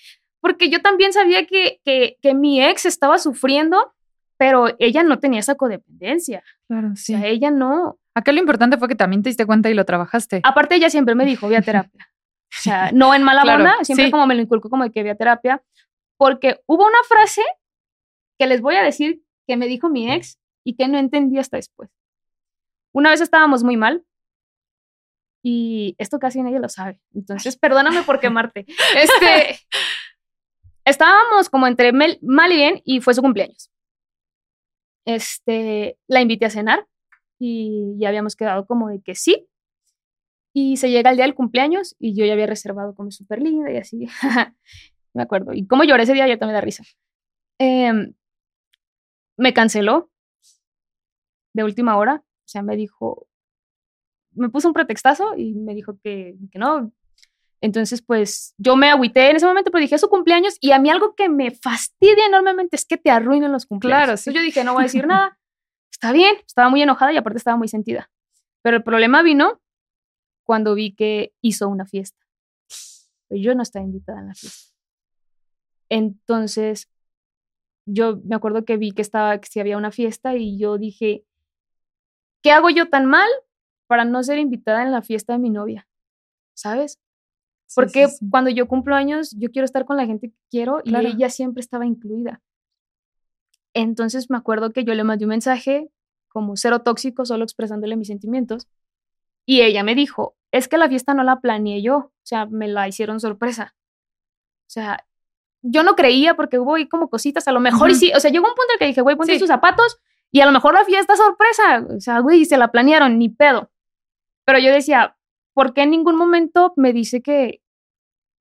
[0.41, 3.93] Porque yo también sabía que, que, que mi ex estaba sufriendo,
[4.37, 6.43] pero ella no tenía esa codependencia.
[6.67, 7.15] Claro, sí.
[7.15, 7.97] O sea, ella no.
[8.13, 10.41] Acá lo importante fue que también te diste cuenta y lo trabajaste.
[10.43, 12.09] Aparte, ella siempre me dijo, voy a terapia.
[12.49, 15.11] O sea, no en mala claro, siempre como me lo inculcó como de que voy
[15.11, 15.63] a terapia,
[16.17, 17.41] porque hubo una frase
[18.38, 21.58] que les voy a decir que me dijo mi ex y que no entendí hasta
[21.58, 21.89] después.
[22.91, 24.06] Una vez estábamos muy mal
[25.43, 28.65] y esto casi nadie lo sabe, entonces perdóname por quemarte.
[28.95, 29.60] Este,
[30.86, 33.69] estábamos como entre mal y bien y fue su cumpleaños.
[35.06, 36.88] Este, la invité a cenar
[37.38, 39.47] y ya habíamos quedado como de que sí.
[40.54, 43.71] Y se llega el día del cumpleaños y yo ya había reservado como súper linda
[43.71, 44.08] y así.
[45.15, 45.54] me acuerdo.
[45.54, 46.84] Y como lloré ese día ya también da risa.
[47.60, 48.13] Eh,
[49.38, 50.12] me canceló
[51.54, 52.23] de última hora.
[52.25, 53.28] O sea, me dijo,
[54.34, 56.91] me puso un pretextazo y me dijo que, que no.
[57.62, 60.80] Entonces, pues yo me agüité en ese momento, pero dije, es su cumpleaños y a
[60.80, 63.97] mí algo que me fastidia enormemente es que te arruinen los cumpleaños.
[63.97, 65.39] Claro, Entonces yo dije, no voy a decir nada.
[65.91, 68.12] Está bien, estaba muy enojada y aparte estaba muy sentida.
[68.62, 69.62] Pero el problema vino
[70.43, 72.19] cuando vi que hizo una fiesta.
[73.30, 74.74] Yo no estaba invitada en la fiesta.
[75.89, 76.89] Entonces,
[77.86, 81.26] yo me acuerdo que vi que estaba, que si había una fiesta y yo dije,
[82.41, 83.30] ¿qué hago yo tan mal
[83.88, 85.88] para no ser invitada en la fiesta de mi novia?
[86.54, 87.00] ¿Sabes?
[87.74, 91.30] Porque cuando yo cumplo años, yo quiero estar con la gente que quiero y ella
[91.30, 92.41] siempre estaba incluida.
[93.74, 95.89] Entonces me acuerdo que yo le mandé un mensaje
[96.30, 98.67] como cero tóxico, solo expresándole mis sentimientos.
[99.45, 102.67] Y ella me dijo, es que la fiesta no la planeé yo, o sea, me
[102.67, 103.76] la hicieron sorpresa.
[104.62, 105.06] O sea,
[105.67, 108.32] yo no creía porque hubo ahí como cositas, a lo mejor y sí, o sea,
[108.32, 109.97] llegó un punto en que dije, güey, ponte sus zapatos
[110.32, 113.71] y a lo mejor la fiesta sorpresa, o sea, güey, se la planearon, ni pedo.
[114.45, 115.17] Pero yo decía,
[115.54, 117.62] ¿por qué en ningún momento me dice que,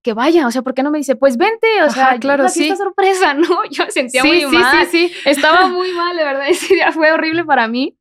[0.02, 0.46] que vaya?
[0.46, 1.82] O sea, ¿por qué no me dice, pues vente?
[1.82, 3.64] O sea, claro, la fiesta sorpresa, ¿no?
[3.70, 4.86] Yo me sentía muy mal.
[4.86, 6.48] Sí, sí, Estaba muy mal, de verdad.
[6.48, 7.96] Ese día fue horrible para mí.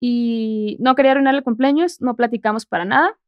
[0.00, 3.18] Y no quería arruinar el cumpleaños, no platicamos para nada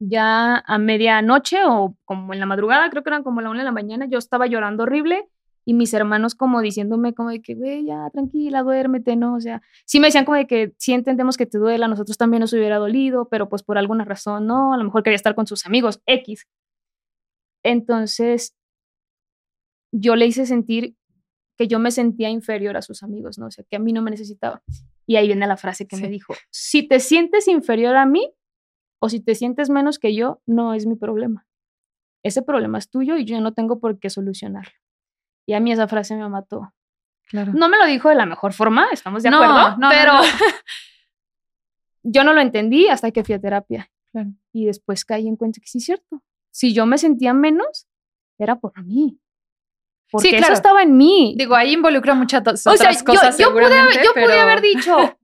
[0.00, 3.66] ya a medianoche o como en la madrugada, creo que eran como la una de
[3.66, 5.28] la mañana, yo estaba llorando horrible
[5.66, 9.34] y mis hermanos como diciéndome como de que, güey, ya tranquila, duérmete, ¿no?
[9.34, 12.40] O sea, sí me decían como de que sí entendemos que te duela, nosotros también
[12.40, 15.46] nos hubiera dolido, pero pues por alguna razón no, a lo mejor quería estar con
[15.46, 16.46] sus amigos, X.
[17.62, 18.56] Entonces,
[19.92, 20.96] yo le hice sentir
[21.58, 23.46] que yo me sentía inferior a sus amigos, ¿no?
[23.46, 24.62] O sea, que a mí no me necesitaba.
[25.06, 28.32] Y ahí viene la frase que me dijo, si te sientes inferior a mí,
[29.00, 31.46] o si te sientes menos que yo, no es mi problema.
[32.22, 34.72] Ese problema es tuyo y yo no tengo por qué solucionarlo.
[35.46, 36.72] Y a mí esa frase me mató.
[37.28, 37.52] Claro.
[37.54, 40.12] No me lo dijo de la mejor forma, estamos de acuerdo, no, pero
[42.02, 43.90] yo no lo entendí hasta que fui a terapia.
[44.12, 44.30] Claro.
[44.52, 46.22] Y después caí en cuenta que sí es cierto.
[46.50, 47.86] Si yo me sentía menos,
[48.38, 49.18] era por mí.
[50.10, 51.34] Porque eso estaba en mí.
[51.38, 52.64] Digo, ahí involucra muchas otras
[53.02, 53.38] cosas.
[53.38, 53.70] Yo, pude,
[54.04, 55.16] yo pude haber dicho,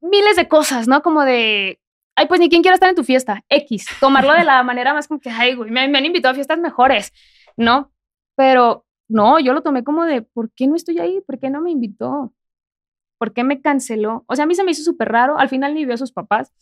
[0.00, 1.02] miles de cosas, ¿no?
[1.02, 1.80] Como de,
[2.16, 5.08] ay, pues ni quien quiera estar en tu fiesta, X, tomarlo de la manera más
[5.08, 7.12] como que, ay, güey, me, han invitado a fiestas mejores,
[7.56, 7.92] ¿no?
[8.36, 11.20] Pero no, yo lo tomé como de, ¿por qué no estoy ahí?
[11.26, 12.32] ¿Por qué no me invitó?
[13.18, 14.24] ¿Por qué me canceló?
[14.26, 16.12] O sea, a mí se me hizo súper raro, al final ni vio a sus
[16.12, 16.52] papás.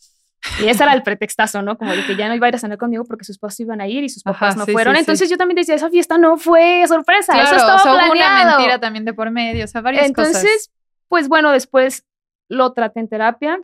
[0.61, 1.77] Y ese era el pretextazo, ¿no?
[1.77, 3.81] Como de que ya no iba a ir a cenar conmigo porque sus papás iban
[3.81, 4.95] a ir y sus papás no fueron.
[4.95, 8.43] Entonces yo también decía, esa fiesta no fue sorpresa, eso estaba o sea, planeado.
[8.43, 10.43] una mentira también de por medio, o sea, varias Entonces, cosas.
[10.43, 10.71] Entonces,
[11.09, 12.05] pues bueno, después
[12.49, 13.59] lo traté en terapia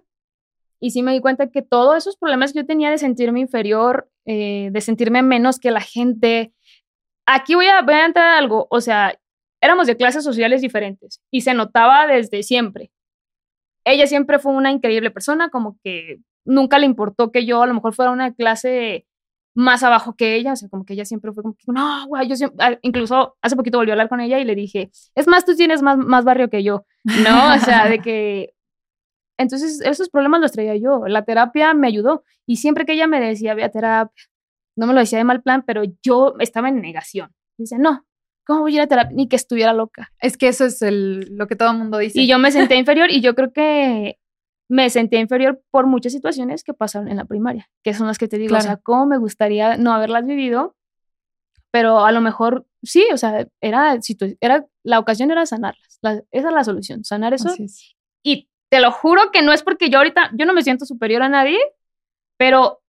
[0.80, 4.10] y sí me di cuenta que todos esos problemas que yo tenía de sentirme inferior,
[4.26, 6.54] eh, de sentirme menos que la gente,
[7.26, 9.18] aquí voy a, voy a entrar algo, o sea,
[9.62, 12.92] éramos de clases sociales diferentes y se notaba desde siempre.
[13.86, 17.74] Ella siempre fue una increíble persona, como que nunca le importó que yo a lo
[17.74, 19.06] mejor fuera una clase
[19.56, 22.28] más abajo que ella, o sea, como que ella siempre fue como que, no, güey,
[22.28, 25.28] yo siempre, ah, incluso hace poquito volvió a hablar con ella y le dije, es
[25.28, 27.54] más, tú tienes más, más barrio que yo, ¿no?
[27.56, 28.53] O sea, de que,
[29.38, 33.20] entonces esos problemas los traía yo, la terapia me ayudó y siempre que ella me
[33.20, 34.24] decía, ve a terapia,
[34.76, 37.32] no me lo decía de mal plan, pero yo estaba en negación.
[37.58, 38.06] Dice, no,
[38.46, 39.16] ¿cómo voy a ir a terapia?
[39.16, 40.12] Ni que estuviera loca.
[40.20, 42.20] Es que eso es el, lo que todo el mundo dice.
[42.20, 44.18] Y yo me senté inferior y yo creo que
[44.70, 48.28] me sentía inferior por muchas situaciones que pasaron en la primaria, que son las que
[48.28, 50.76] te digo, o sea, cómo me gustaría no haberlas vivido,
[51.70, 54.00] pero a lo mejor sí, o sea, era,
[54.40, 56.00] era la ocasión era sanarlas,
[56.32, 57.54] esa es la solución, sanar eso.
[57.58, 57.68] Y
[58.74, 61.30] te lo juro que no es porque yo ahorita, yo no me siento superior a
[61.30, 61.60] nadie,
[62.40, 62.82] pero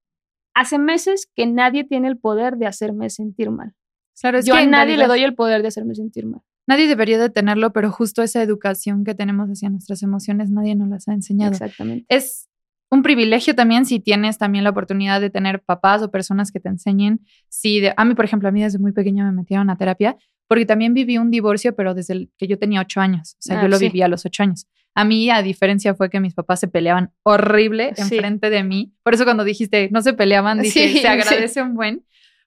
[0.54, 3.74] hace meses que nadie tiene el poder de hacerme sentir mal.
[4.18, 6.40] Claro, yo a nadie le doy el poder de hacerme sentir mal.
[6.66, 10.88] Nadie debería de tenerlo, pero justo esa educación que tenemos hacia nuestras emociones, nadie nos
[10.88, 11.52] las ha enseñado.
[11.52, 12.06] Exactamente.
[12.08, 12.48] Es
[12.90, 16.70] un privilegio también si tienes también la oportunidad de tener papás o personas que te
[16.70, 17.20] enseñen.
[17.50, 20.16] Si a mí, por ejemplo, a mí desde muy pequeña me metieron a terapia,
[20.46, 23.37] porque también viví un divorcio, pero desde el que yo tenía ocho años.
[23.38, 24.66] O sea, yo ah, lo viví a los ocho años.
[24.94, 28.94] A mí, a diferencia, fue que mis papás se peleaban horrible enfrente de mí.
[29.02, 32.04] Por eso cuando dijiste, no se peleaban, dije, se agradece un buen,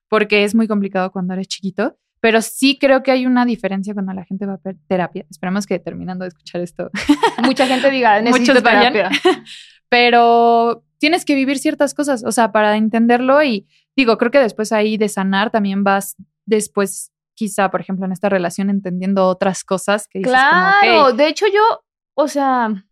[0.08, 1.98] porque es muy complicado cuando eres chiquito.
[2.20, 5.24] Pero sí creo que hay una diferencia cuando la gente va a terapia.
[5.30, 6.90] Esperamos que terminando de escuchar esto,
[7.44, 9.10] mucha gente diga, necesito terapia.
[9.88, 14.72] Pero tienes que vivir ciertas cosas, o sea, para entenderlo y digo, creo que después
[14.72, 20.08] ahí de sanar también vas después quizá, por ejemplo, en esta relación entendiendo otras cosas
[20.08, 22.84] que dices Claro, de hecho yo, o sea,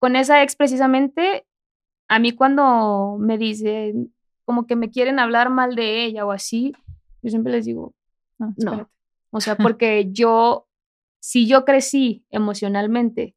[0.00, 1.46] con esa ex precisamente,
[2.08, 4.12] a mí cuando me dicen
[4.44, 6.72] como que me quieren hablar mal de ella o así,
[7.22, 7.94] yo siempre les digo,
[8.38, 8.90] no, no.
[9.30, 10.66] O sea, porque yo,
[11.20, 13.36] si yo crecí emocionalmente,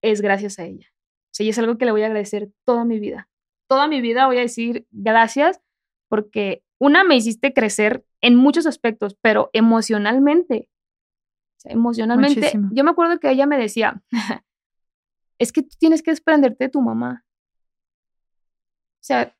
[0.00, 0.86] es gracias a ella.
[0.92, 3.28] O sea, y es algo que le voy a agradecer toda mi vida.
[3.66, 5.60] Toda mi vida voy a decir gracias
[6.06, 10.70] porque una me hiciste crecer en muchos aspectos, pero emocionalmente,
[11.58, 14.02] o sea, emocionalmente, yo me acuerdo que ella me decía,
[15.38, 17.22] es que tú tienes que desprenderte de tu mamá.
[18.94, 19.36] O sea,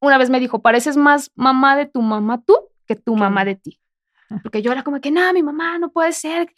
[0.00, 2.56] una vez me dijo, pareces más mamá de tu mamá tú
[2.86, 3.80] que tu mamá de ti.
[4.44, 6.54] Porque yo era como que, no, mi mamá no puede ser.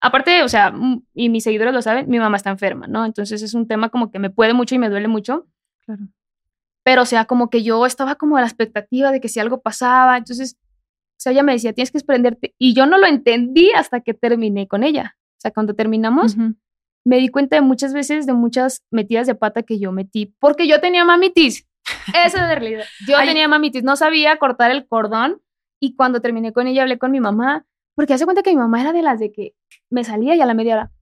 [0.00, 3.04] Aparte, o sea, mm, y mis seguidores lo saben, mi mamá está enferma, ¿no?
[3.04, 5.46] Entonces es un tema como que me puede mucho y me duele mucho.
[5.84, 6.04] Claro.
[6.84, 9.62] Pero, o sea, como que yo estaba como a la expectativa de que si algo
[9.62, 12.54] pasaba, entonces, o sea, ella me decía, tienes que desprenderte.
[12.58, 15.16] Y yo no lo entendí hasta que terminé con ella.
[15.16, 16.36] O sea, cuando terminamos,
[17.04, 20.68] me di cuenta de muchas veces de muchas metidas de pata que yo metí, porque
[20.68, 21.66] yo tenía mamitis.
[22.08, 22.84] Esa es la realidad.
[23.06, 25.42] Yo tenía mamitis, no sabía cortar el cordón
[25.78, 28.80] y cuando terminé con ella hablé con mi mamá, porque hace cuenta que mi mamá
[28.80, 29.54] era de las de que
[29.90, 30.92] me salía y a la media hora,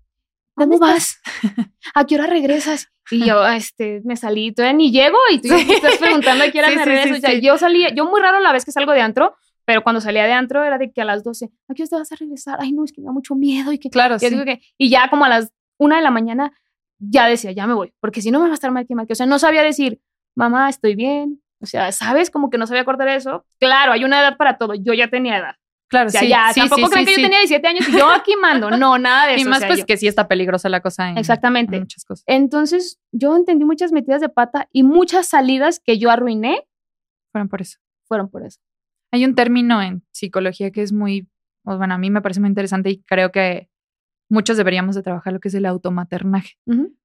[0.54, 1.20] ¿cómo vas?
[1.94, 2.91] ¿A qué hora regresas?
[3.12, 6.58] Y yo, este, me salí, todavía ni llego y tú me estás preguntando a qué
[6.58, 7.14] hora me regreso.
[7.14, 10.00] o sea, yo salía, yo muy raro la vez que salgo de antro, pero cuando
[10.00, 12.16] salía de antro era de que a las 12, ¿a qué hora te vas a
[12.16, 12.58] regresar?
[12.60, 13.90] Ay, no, es que me da mucho miedo y que...
[13.90, 14.28] Claro, sí.
[14.44, 16.52] que, y ya como a las una de la mañana
[16.98, 19.06] ya decía, ya me voy, porque si no me va a estar mal que mal
[19.10, 20.00] O sea, no sabía decir,
[20.34, 21.42] mamá, estoy bien.
[21.60, 22.30] O sea, ¿sabes?
[22.30, 23.46] Como que no sabía cortar eso.
[23.60, 24.74] Claro, hay una edad para todo.
[24.74, 25.54] Yo ya tenía edad.
[25.92, 28.70] Claro, o sea, ya, tampoco creen que yo tenía 17 años y yo aquí mando.
[28.70, 29.46] No, nada de eso.
[29.46, 31.78] Y más pues que sí está peligrosa la cosa en, Exactamente.
[31.78, 32.24] muchas cosas.
[32.26, 36.66] Entonces, yo entendí muchas metidas de pata y muchas salidas que yo arruiné.
[37.30, 37.78] Fueron por eso.
[38.08, 38.58] Fueron por eso.
[39.10, 41.28] Hay un término en psicología que es muy,
[41.62, 43.68] pues, bueno, a mí me parece muy interesante y creo que
[44.30, 46.54] muchos deberíamos de trabajar lo que es el automaternaje.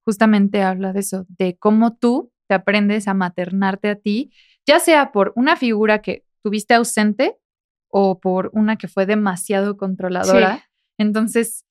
[0.05, 4.31] Justamente habla de eso, de cómo tú te aprendes a maternarte a ti,
[4.65, 7.37] ya sea por una figura que tuviste ausente
[7.89, 10.63] o por una que fue demasiado controladora.
[10.97, 11.65] Entonces,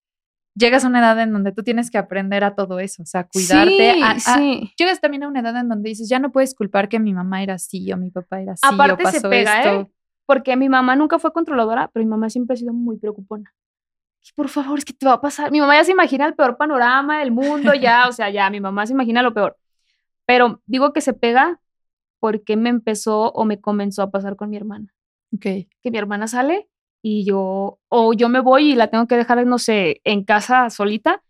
[0.55, 3.25] llegas a una edad en donde tú tienes que aprender a todo eso, o sea,
[3.25, 4.01] cuidarte.
[4.19, 7.13] Sí, llegas también a una edad en donde dices, ya no puedes culpar que mi
[7.13, 9.81] mamá era así o mi papá era así Aparte o pasó se pega, esto.
[9.81, 9.91] ¿eh?
[10.25, 13.55] Porque mi mamá nunca fue controladora, pero mi mamá siempre ha sido muy preocupona.
[14.35, 15.53] Por favor, es que te va a pasar.
[15.53, 18.61] Mi mamá ya se imagina el peor panorama del mundo, ya, o sea, ya, mi
[18.61, 19.57] mamá se imagina lo peor.
[20.25, 21.61] Pero digo que se pega
[22.19, 24.96] porque me empezó o me comenzó a pasar con mi hermana.
[25.35, 25.69] Okay.
[25.83, 26.69] Que mi hermana sale
[27.03, 30.71] y yo, o yo me voy y la tengo que dejar, no sé, en casa
[30.71, 31.23] solita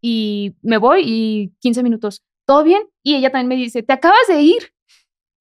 [0.00, 2.82] y me voy y 15 minutos, ¿todo bien?
[3.02, 4.72] Y ella también me dice, te acabas de ir,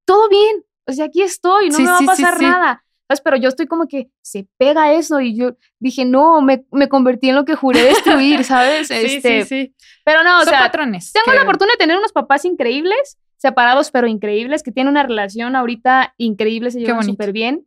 [0.05, 2.83] todo bien, o sea, aquí estoy, no me va a pasar nada.
[3.23, 7.29] Pero yo estoy como que se pega eso y yo dije, no, me, me convertí
[7.29, 8.87] en lo que juré destruir, ¿sabes?
[8.89, 9.75] sí, este, sí, sí.
[10.03, 11.13] Pero no, o Son sea, patrones.
[11.13, 15.55] Tengo la fortuna de tener unos papás increíbles, separados pero increíbles, que tienen una relación
[15.55, 17.65] ahorita increíble, se llevan súper bien.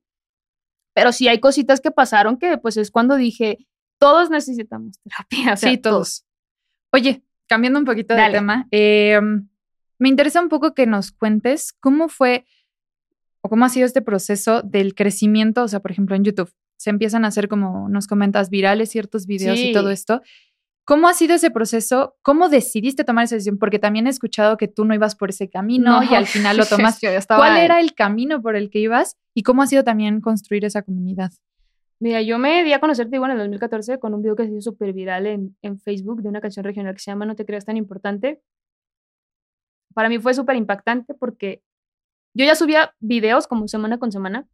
[1.01, 3.67] Pero sí hay cositas que pasaron que pues es cuando dije,
[3.99, 5.57] todos necesitamos terapia.
[5.57, 6.27] sí, todos.
[6.93, 9.49] Oye, cambiando un poquito de tema, em,
[9.99, 12.45] me interesa un poco que nos cuentes cómo fue
[13.41, 16.53] o cómo ha sido este proceso del crecimiento, o sea, por ejemplo, en YouTube.
[16.77, 20.21] Se empiezan a hacer, como nos comentas, virales ciertos videos y todo esto.
[20.91, 22.17] ¿Cómo ha sido ese proceso?
[22.21, 23.59] ¿Cómo decidiste tomar esa decisión?
[23.59, 26.67] Porque también he escuchado que tú no ibas por ese camino y al final lo
[26.67, 27.17] tomaste.
[27.29, 30.83] ¿Cuál era el camino por el que ibas y cómo ha sido también construir esa
[30.83, 31.31] comunidad?
[32.01, 34.51] Mira, yo me di a conocerte igual en el 2014 con un video que se
[34.51, 37.47] hizo súper viral en, en, Facebook de una canción regional que se llama No te
[37.47, 38.43] creas tan importante.
[39.95, 41.63] Para mí fue súper impactante porque
[42.35, 44.49] yo ya subía videos como semana con semana.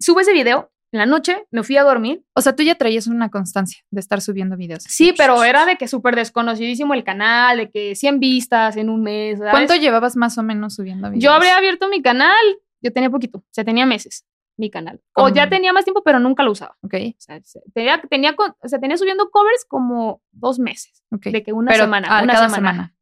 [0.00, 2.22] Subo ese video en la noche, me fui a dormir.
[2.34, 4.84] O sea, tú ya traías una constancia de estar subiendo videos.
[4.84, 9.02] Sí, pero era de que súper desconocidísimo el canal, de que 100 vistas en un
[9.02, 9.40] mes.
[9.50, 11.24] ¿Cuánto llevabas más o menos subiendo videos?
[11.24, 12.44] Yo habría abierto mi canal,
[12.80, 14.24] yo tenía poquito, o sea, tenía meses
[14.56, 15.00] mi canal.
[15.16, 16.76] O ya tenía más tiempo, pero nunca lo usaba.
[16.82, 16.94] Ok.
[16.94, 17.40] O sea,
[17.74, 21.02] tenía, tenía, o sea, tenía subiendo covers como dos meses.
[21.10, 21.26] Ok.
[21.26, 22.54] De que una semana, una semana.
[22.54, 22.94] semana.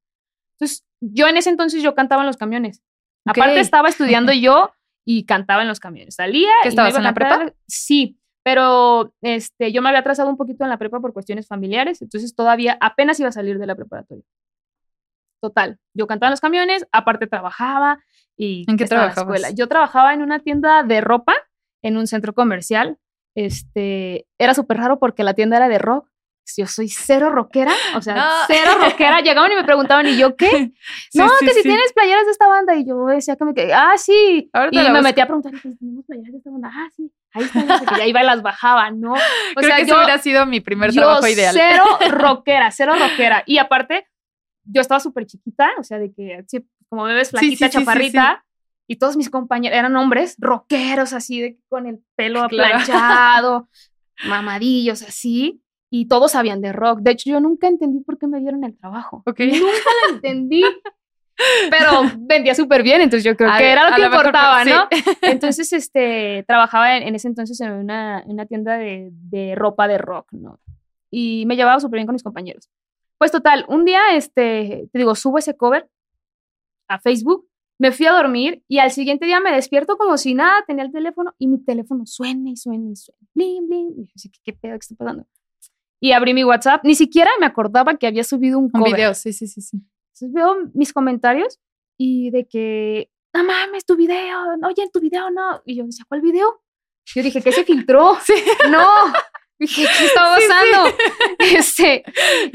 [0.53, 2.83] Entonces, yo en ese entonces yo cantaba en los camiones.
[3.27, 4.73] Aparte estaba estudiando yo
[5.05, 6.15] y cantaba en los camiones.
[6.15, 6.51] Salía.
[6.63, 7.53] ¿Qué estabas en la prepa?
[7.67, 12.03] Sí, pero este, yo me había atrasado un poquito en la prepa por cuestiones familiares,
[12.03, 14.25] entonces todavía apenas iba a salir de la preparatoria.
[15.41, 17.99] Total, yo cantaba en los camiones, aparte trabajaba
[18.37, 19.19] y ¿En qué trabajabas?
[19.19, 19.51] Escuela.
[19.51, 21.35] Yo trabajaba en una tienda de ropa
[21.83, 22.99] en un centro comercial.
[23.35, 26.09] Este, era súper raro porque la tienda era de rock
[26.57, 29.21] yo soy cero rockera, o sea, cero rockera.
[29.23, 30.73] Llegaban y me preguntaban, ¿y yo qué?
[31.15, 32.75] no, que si tienes playeras de esta banda.
[32.77, 34.51] Y yo decía que me quedé, ah, sí.
[34.71, 36.71] y me metí a preguntar, ¿tenemos playeras de esta banda?
[36.73, 37.11] Ah, sí.
[37.35, 37.67] Ahí están,
[37.99, 39.13] y ahí va y las bajaba, ¿no?
[39.13, 39.17] O
[39.57, 41.55] Creo sea, que yo, hubiera sido mi primer trabajo ideal.
[41.55, 43.43] Cero rockera, cero rockera.
[43.47, 44.07] Y aparte,
[44.65, 46.45] yo estaba súper chiquita, o sea, de que,
[46.89, 48.45] como me ves flaquita, chaparrita.
[48.89, 53.69] Y todos mis compañeros eran hombres rockeros, así, de, con el pelo planchado,
[54.25, 55.63] mamadillos, así
[55.95, 57.01] y todos sabían de rock.
[57.01, 59.23] De hecho, yo nunca entendí por qué me dieron el trabajo.
[59.27, 60.65] Nunca lo entendí.
[61.69, 64.89] Pero vendía súper bien, entonces yo creo que era lo que importaba, ¿no?
[65.23, 70.33] Entonces, este, trabajaba en, ese entonces en una, una tienda de, de, ropa de rock,
[70.33, 70.61] ¿no?
[71.11, 72.71] Y me llevaba súper bien con mis compañeros.
[73.19, 75.89] Pues total, un día, este, te digo, subo ese cover
[76.89, 77.47] a Facebook,
[77.79, 80.93] me fui a dormir y al siguiente día me despierto como si nada, tenía el
[80.93, 83.21] teléfono y mi teléfono suena y suena y suena.
[83.35, 83.89] Blim, blim.
[83.97, 85.27] Y yo, ¿qué, qué pedo que está pasando?
[86.03, 86.85] Y abrí mi WhatsApp.
[86.85, 89.15] Ni siquiera me acordaba que había subido un, un video.
[89.15, 89.77] Sí, sí, sí, sí.
[89.77, 91.61] Entonces veo mis comentarios
[91.97, 95.63] y de que, no mames, tu video, oye, tu video no.
[95.65, 96.61] Y yo decía, ¿cuál video?
[97.07, 98.17] Yo dije, ¿qué se filtró?
[98.25, 98.35] Sí.
[98.71, 99.13] No.
[99.61, 100.97] Dije, ¿qué estaba pasando?
[101.57, 102.03] Este,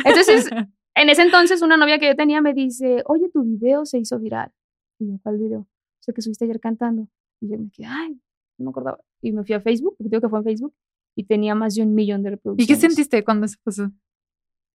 [0.04, 0.50] entonces,
[0.94, 4.20] en ese entonces, una novia que yo tenía me dice, oye, tu video se hizo
[4.20, 4.52] viral.
[5.00, 5.62] Y yo, ¿cuál video?
[5.62, 7.08] O sea, que subiste ayer cantando.
[7.40, 8.20] Y yo me quedé, ay,
[8.58, 9.00] no me acordaba.
[9.22, 10.74] Y me fui a Facebook, porque digo que fue en Facebook
[11.18, 12.70] y tenía más de un millón de reproducciones.
[12.70, 13.92] ¿Y qué sentiste cuando se pasó?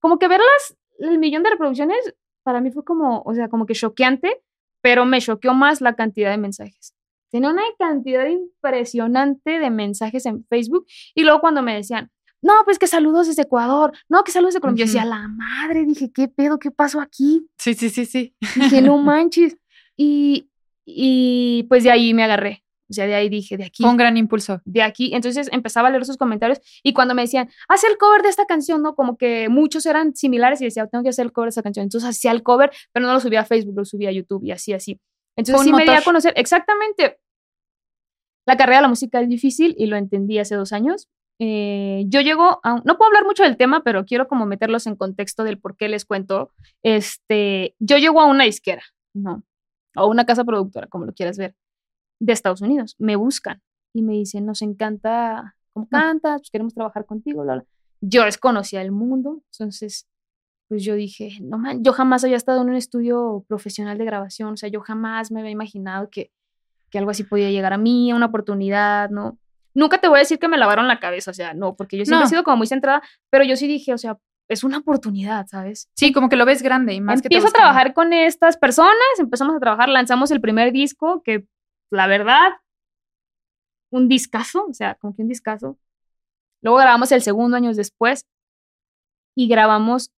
[0.01, 3.75] Como que verlas, el millón de reproducciones, para mí fue como, o sea, como que
[3.75, 4.43] choqueante,
[4.81, 6.95] pero me choqueó más la cantidad de mensajes.
[7.31, 10.85] Tenía una cantidad impresionante de mensajes en Facebook
[11.15, 12.11] y luego cuando me decían,
[12.43, 14.85] no, pues que saludos desde Ecuador, no, que saludos de Colombia.
[14.85, 16.59] Yo decía, la madre, dije, ¿qué pedo?
[16.59, 17.47] ¿Qué pasó aquí?
[17.57, 18.35] Sí, sí, sí, sí.
[18.57, 19.57] Dije, no manches.
[19.97, 20.51] Y,
[20.85, 22.62] y pues de ahí me agarré.
[22.93, 23.83] O sea, de ahí dije, de aquí.
[23.83, 24.61] un gran impulso.
[24.67, 25.15] De aquí.
[25.15, 28.45] Entonces empezaba a leer sus comentarios y cuando me decían, haz el cover de esta
[28.45, 28.95] canción, ¿no?
[28.95, 31.85] Como que muchos eran similares y decía, tengo que hacer el cover de esta canción.
[31.85, 34.51] Entonces hacía el cover, pero no lo subía a Facebook, lo subía a YouTube y
[34.51, 35.01] así, así.
[35.37, 36.35] Entonces sí me di a conocer.
[36.37, 37.19] Exactamente.
[38.45, 41.09] La carrera de la música es difícil y lo entendí hace dos años.
[41.39, 44.97] Eh, yo llego a, no puedo hablar mucho del tema, pero quiero como meterlos en
[44.97, 46.51] contexto del por qué les cuento.
[46.83, 48.83] Este, yo llego a una disquera,
[49.15, 49.45] ¿no?
[49.97, 51.55] O una casa productora, como lo quieras ver
[52.23, 52.95] de Estados Unidos.
[52.99, 53.61] Me buscan
[53.93, 57.65] y me dicen, nos encanta cómo cantas, pues queremos trabajar contigo, bla, bla.
[58.01, 60.09] Yo desconocía el mundo, entonces,
[60.69, 64.55] pues yo dije, no man, yo jamás había estado en un estudio profesional de grabación,
[64.55, 66.31] o sea, yo jamás me había imaginado que,
[66.91, 69.39] que algo así podía llegar a mí, una oportunidad, ¿no?
[69.75, 72.05] Nunca te voy a decir que me lavaron la cabeza, o sea, no, porque yo
[72.05, 74.19] siempre he sido como muy centrada, pero yo sí dije, o sea,
[74.49, 75.89] es una oportunidad, ¿sabes?
[75.95, 78.57] Sí, como que lo ves grande y más Empiezo que Empiezo a trabajar con estas
[78.57, 81.47] personas, empezamos a trabajar, lanzamos el primer disco que
[81.97, 82.53] la verdad,
[83.91, 85.79] un discazo, o sea, como que un discazo.
[86.63, 88.27] Luego grabamos el segundo años después
[89.35, 90.13] y grabamos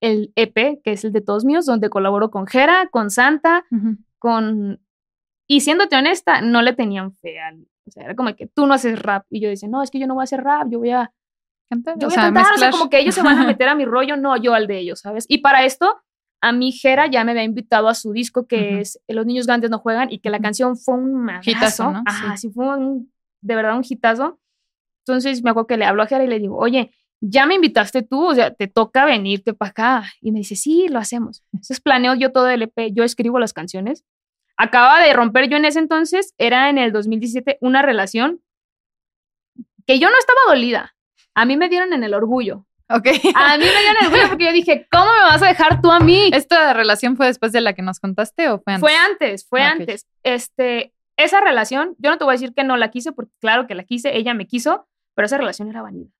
[0.00, 3.66] el EP, que es el de todos míos, donde colaboro con Jera, con Santa,
[4.18, 4.80] con...
[5.46, 7.66] Y siéndote honesta, no le tenían fe al...
[7.86, 9.26] O sea, era como que tú no haces rap.
[9.30, 11.12] Y yo decía, no, es que yo no voy a hacer rap, yo voy a...
[11.68, 11.98] Cantar.
[11.98, 13.84] Yo voy a cantar, o sea, como que ellos se van a meter a mi
[13.84, 15.26] rollo, no yo al de ellos, ¿sabes?
[15.28, 16.00] Y para esto
[16.40, 19.70] a mi Jera ya me había invitado a su disco que es Los niños grandes
[19.70, 22.02] no juegan y que la canción fue un hitazo, ¿no?
[22.06, 22.50] Ajá, sí.
[22.50, 24.40] fue un, de verdad un hitazo.
[25.04, 28.02] Entonces me acuerdo que le hablo a Jera y le digo, oye, ya me invitaste
[28.02, 30.04] tú, o sea, te toca venirte para acá.
[30.20, 31.44] Y me dice, sí, lo hacemos.
[31.52, 34.04] Entonces planeo yo todo el EP, yo escribo las canciones.
[34.56, 38.40] Acaba de romper yo en ese entonces, era en el 2017, una relación
[39.86, 40.94] que yo no estaba dolida.
[41.34, 42.66] A mí me dieron en el orgullo.
[42.92, 43.06] Ok.
[43.34, 46.00] A mí me el orgullo porque yo dije, ¿cómo me vas a dejar tú a
[46.00, 46.30] mí?
[46.32, 48.80] ¿Esta relación fue después de la que nos contaste o fue antes?
[48.80, 50.06] Fue antes, fue antes.
[50.24, 53.66] Este, esa relación, yo no te voy a decir que no la quise, porque claro
[53.66, 56.10] que la quise, ella me quiso, pero esa relación era vanidad.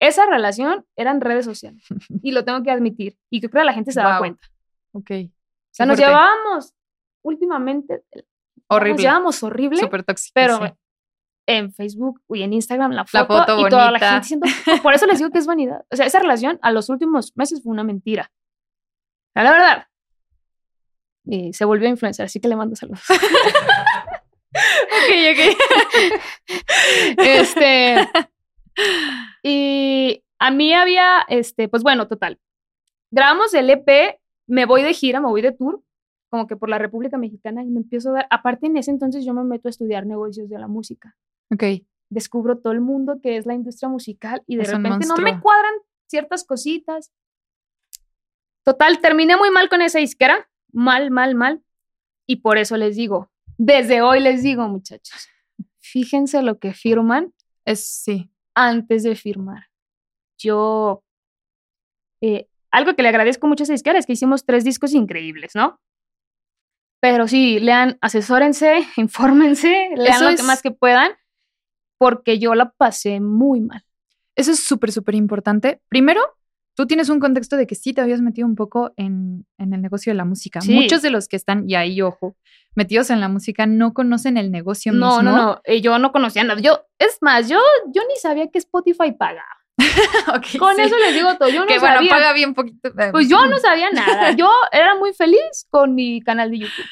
[0.00, 1.84] Esa relación eran redes sociales
[2.22, 3.16] y lo tengo que admitir.
[3.30, 4.20] Y creo que la gente se daba Wow.
[4.20, 4.46] cuenta.
[4.92, 5.10] Ok.
[5.10, 6.74] O sea, nos llevábamos
[7.22, 8.24] últimamente, nos
[8.68, 9.00] Horrible.
[9.02, 10.32] llevábamos horrible, Súper tóxico.
[10.34, 10.72] pero sí.
[11.46, 14.46] En Facebook y en Instagram la foto, La foto y toda la gente diciendo,
[14.82, 15.84] por eso les digo que es vanidad.
[15.90, 18.30] O sea, esa relación a los últimos meses fue una mentira.
[19.34, 19.86] La verdad.
[21.24, 23.02] Y se volvió a influenciar, así que le mando saludos.
[24.54, 25.40] Ok, ok.
[27.18, 28.08] este.
[29.42, 32.38] Y a mí había, este, pues bueno, total.
[33.10, 35.82] Grabamos el EP, me voy de gira, me voy de tour,
[36.30, 39.24] como que por la República Mexicana y me empiezo a dar, aparte en ese entonces
[39.24, 41.16] yo me meto a estudiar negocios de la música.
[41.52, 41.64] Ok.
[42.10, 45.40] Descubro todo el mundo que es la industria musical y de Es repente no me
[45.40, 45.72] cuadran
[46.06, 47.10] ciertas cositas.
[48.64, 51.62] Total, terminé muy mal con esa disquera, mal, mal, mal.
[52.26, 55.28] Y por eso les digo, desde hoy les digo, muchachos,
[55.80, 57.34] fíjense lo que firman
[57.64, 58.30] Es, sí.
[58.54, 59.66] antes de firmar.
[60.38, 61.02] Yo,
[62.20, 65.54] eh, algo que le agradezco mucho a esa disquera es que hicimos tres discos increíbles,
[65.54, 65.80] ¿no?
[67.00, 71.10] Pero sí, lean, asesórense, infórmense, lean Eso lo es- que más que puedan,
[72.02, 73.84] porque yo la pasé muy mal.
[74.34, 75.80] Eso es súper, súper importante.
[75.88, 76.20] Primero,
[76.74, 79.80] tú tienes un contexto de que sí te habías metido un poco en, en el
[79.80, 80.60] negocio de la música.
[80.60, 80.74] Sí.
[80.74, 82.34] Muchos de los que están, y ahí, ojo,
[82.74, 85.22] metidos en la música no conocen el negocio No, mismo.
[85.22, 86.60] no, no, eh, yo no conocía nada.
[86.60, 87.60] Yo, es más, yo,
[87.94, 89.46] yo ni sabía que Spotify pagaba.
[90.34, 90.82] Ok, Con sí.
[90.82, 92.10] eso les digo todo, yo no que bueno, sabía.
[92.10, 92.90] paga bien poquito.
[93.12, 94.32] Pues yo no sabía nada.
[94.36, 96.86] Yo era muy feliz con mi canal de YouTube.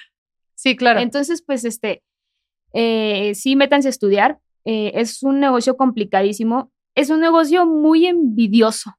[0.55, 1.01] Sí, claro.
[1.01, 2.05] Entonces, pues, este,
[2.75, 4.39] eh, sí, métanse a estudiar.
[4.65, 6.73] Eh, es un negocio complicadísimo.
[6.95, 8.97] Es un negocio muy envidioso.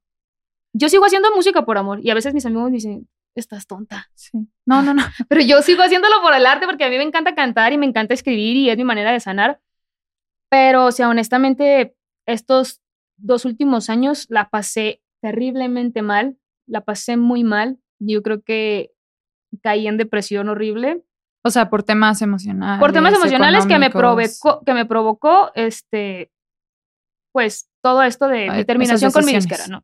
[0.74, 4.10] Yo sigo haciendo música por amor y a veces mis amigos me dicen, estás tonta.
[4.16, 4.48] Sí.
[4.66, 5.04] No, no, no.
[5.30, 7.86] Pero yo sigo haciéndolo por el arte porque a mí me encanta cantar y me
[7.86, 9.60] encanta escribir y es mi manera de sanar.
[10.50, 11.96] Pero, o sea, honestamente,
[12.26, 12.82] estos
[13.18, 16.38] dos últimos años la pasé terriblemente mal.
[16.68, 17.80] La pasé muy mal.
[18.00, 18.92] Yo creo que
[19.62, 21.04] caí en depresión horrible.
[21.44, 22.80] O sea, por temas emocionales.
[22.80, 26.32] por temas emocionales que me provocó, que me provocó este,
[27.34, 29.84] pues todo esto de Ah, mi terminación con mi disquera, ¿no?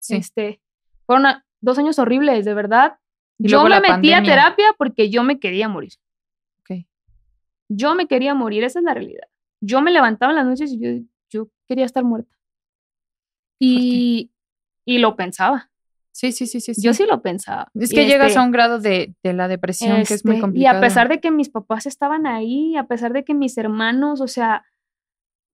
[0.00, 0.16] Sí.
[0.16, 0.60] Este,
[1.06, 2.98] fueron a- dos años horribles, de verdad.
[3.38, 5.92] Y yo me metí a terapia porque yo me quería morir.
[6.60, 6.86] Ok.
[7.68, 9.26] Yo me quería morir, esa es la realidad.
[9.60, 12.32] Yo me levantaba en las noches y yo, yo quería estar muerta.
[13.58, 14.30] Y,
[14.86, 15.70] y lo pensaba.
[16.14, 16.74] Sí, sí, sí, sí.
[16.80, 17.72] Yo sí lo pensaba.
[17.74, 20.36] Es Y que llegas este, a un grado de, de la depresión que es muy
[20.36, 20.74] este, complicado.
[20.74, 24.20] Y a pesar de que mis papás estaban ahí, a pesar de que mis hermanos,
[24.20, 24.64] o sea,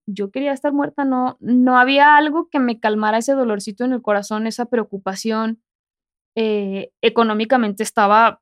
[0.05, 4.03] yo quería estar muerta, no, no había algo que me calmara ese dolorcito en el
[4.03, 5.63] corazón, esa preocupación.
[6.35, 8.39] Eh, económicamente estaba,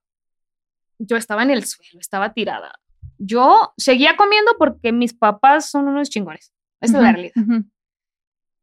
[0.98, 2.82] yo estaba en el suelo, estaba tirada.
[3.18, 6.52] Yo seguía comiendo porque mis papás son unos chingones.
[6.82, 7.34] Esa es la realidad.
[7.38, 7.64] ujú.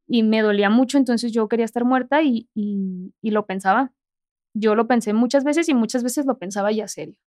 [0.09, 3.93] Y me dolía mucho, entonces yo quería estar muerta y, y, y lo pensaba.
[4.55, 7.19] Yo lo pensé muchas veces y muchas veces lo pensaba ya serio.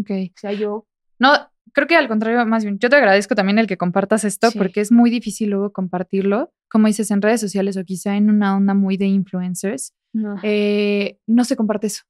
[0.00, 0.10] Ok.
[0.10, 0.86] O sea, yo
[1.18, 1.30] No,
[1.72, 4.58] creo que al contrario, más bien, yo te agradezco también el que compartas esto Sí.
[4.58, 8.56] porque es muy difícil luego compartirlo, como dices, en redes sociales o quizá en una
[8.56, 10.36] onda muy de influencers, no.
[10.42, 12.02] eh, no se comparte eso.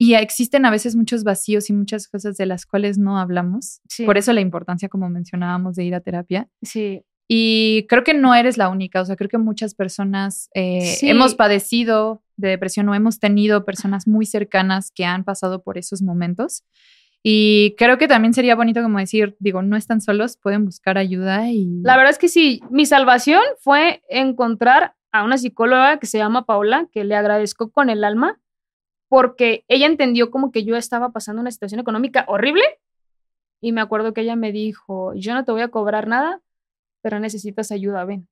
[0.00, 3.80] Y existen a veces muchos vacíos y muchas cosas de las cuales no hablamos.
[3.88, 4.04] Sí.
[4.04, 6.48] Por eso la importancia, como mencionábamos, de ir a terapia.
[6.62, 10.80] Sí, Y creo que no eres la única, o sea, creo que muchas personas eh,
[10.98, 11.10] Sí.
[11.10, 16.00] hemos padecido de depresión o hemos tenido personas muy cercanas que han pasado por esos
[16.00, 16.64] momentos.
[17.22, 21.50] Y creo que también sería bonito como decir, digo, no están solos, pueden buscar ayuda
[21.50, 21.80] y...
[21.82, 26.46] la verdad es que sí, mi salvación fue encontrar a una psicóloga que se llama
[26.46, 28.40] Paula, que le agradezco con el alma,
[29.08, 32.62] porque ella entendió como que yo estaba pasando una situación económica horrible
[33.60, 36.40] y me acuerdo que ella me dijo, yo no te voy a cobrar nada,
[37.02, 38.28] pero necesitas ayuda, ven.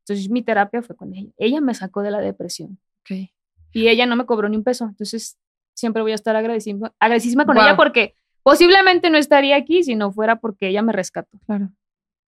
[0.00, 1.30] Entonces mi terapia fue con ella.
[1.36, 3.30] Ella me sacó de la depresión Ok.
[3.72, 4.84] y ella no me cobró ni un peso.
[4.86, 5.38] Entonces
[5.74, 6.90] siempre voy a estar agradecida,
[7.46, 7.64] con Wow.
[7.64, 11.38] ella porque posiblemente no estaría aquí si no fuera porque ella me rescató.
[11.46, 11.70] Claro.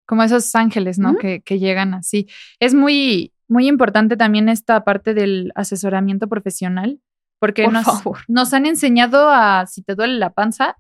[0.06, 1.12] Como esos ángeles, ¿no?
[1.12, 1.20] Ujú.
[1.20, 2.28] que, que llegan así.
[2.60, 7.00] Es muy, muy importante también esta parte del asesoramiento profesional,
[7.40, 8.20] porque Por nos, favor.
[8.28, 10.78] nos han enseñado a, si te duele la panza,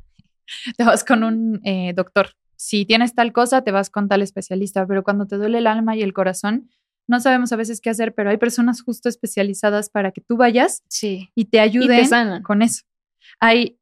[0.77, 2.29] te vas con un eh, doctor.
[2.65, 5.95] Si tienes tal cosa, te vas con tal especialista, pero cuando te duele el alma
[5.97, 6.69] y el corazón,
[7.07, 10.81] no sabemos a veces qué hacer, pero hay personas justo especializadas para que tú vayas
[10.87, 11.29] Sí.
[11.35, 12.41] y te ayuden Y te sanan.
[12.41, 12.83] con eso.
[13.41, 13.77] Hay,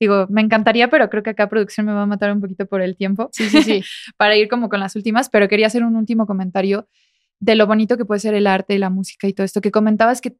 [0.00, 2.80] digo, me encantaría, pero creo que acá producción me va a matar un poquito por
[2.80, 3.82] el tiempo Sí, sí, sí.
[4.16, 6.88] para ir como con las últimas, pero quería hacer un último comentario
[7.40, 9.70] de lo bonito que puede ser el arte y la música y todo esto que
[9.70, 10.36] comentabas que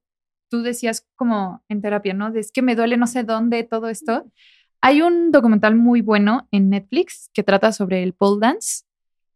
[0.49, 2.31] tú decías como en terapia, ¿no?
[2.31, 4.25] De es que me duele no sé dónde todo esto.
[4.85, 8.83] Hay un documental muy bueno en Netflix que trata sobre el pole dance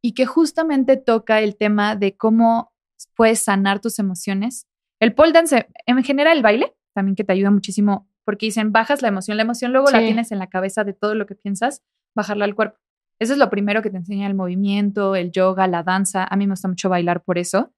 [0.02, 2.72] y que justamente toca el tema de cómo
[3.14, 4.66] puedes sanar tus emociones.
[4.98, 9.02] El pole dance, en general el baile, también que te ayuda muchísimo porque dicen, bajas
[9.02, 11.84] la emoción, la emoción luego la tienes en la cabeza de todo lo que piensas,
[12.16, 12.78] bajarla al cuerpo.
[13.20, 16.26] Eso es lo primero que te enseña el movimiento, el yoga, la danza.
[16.28, 17.72] A mí me gusta mucho bailar por eso.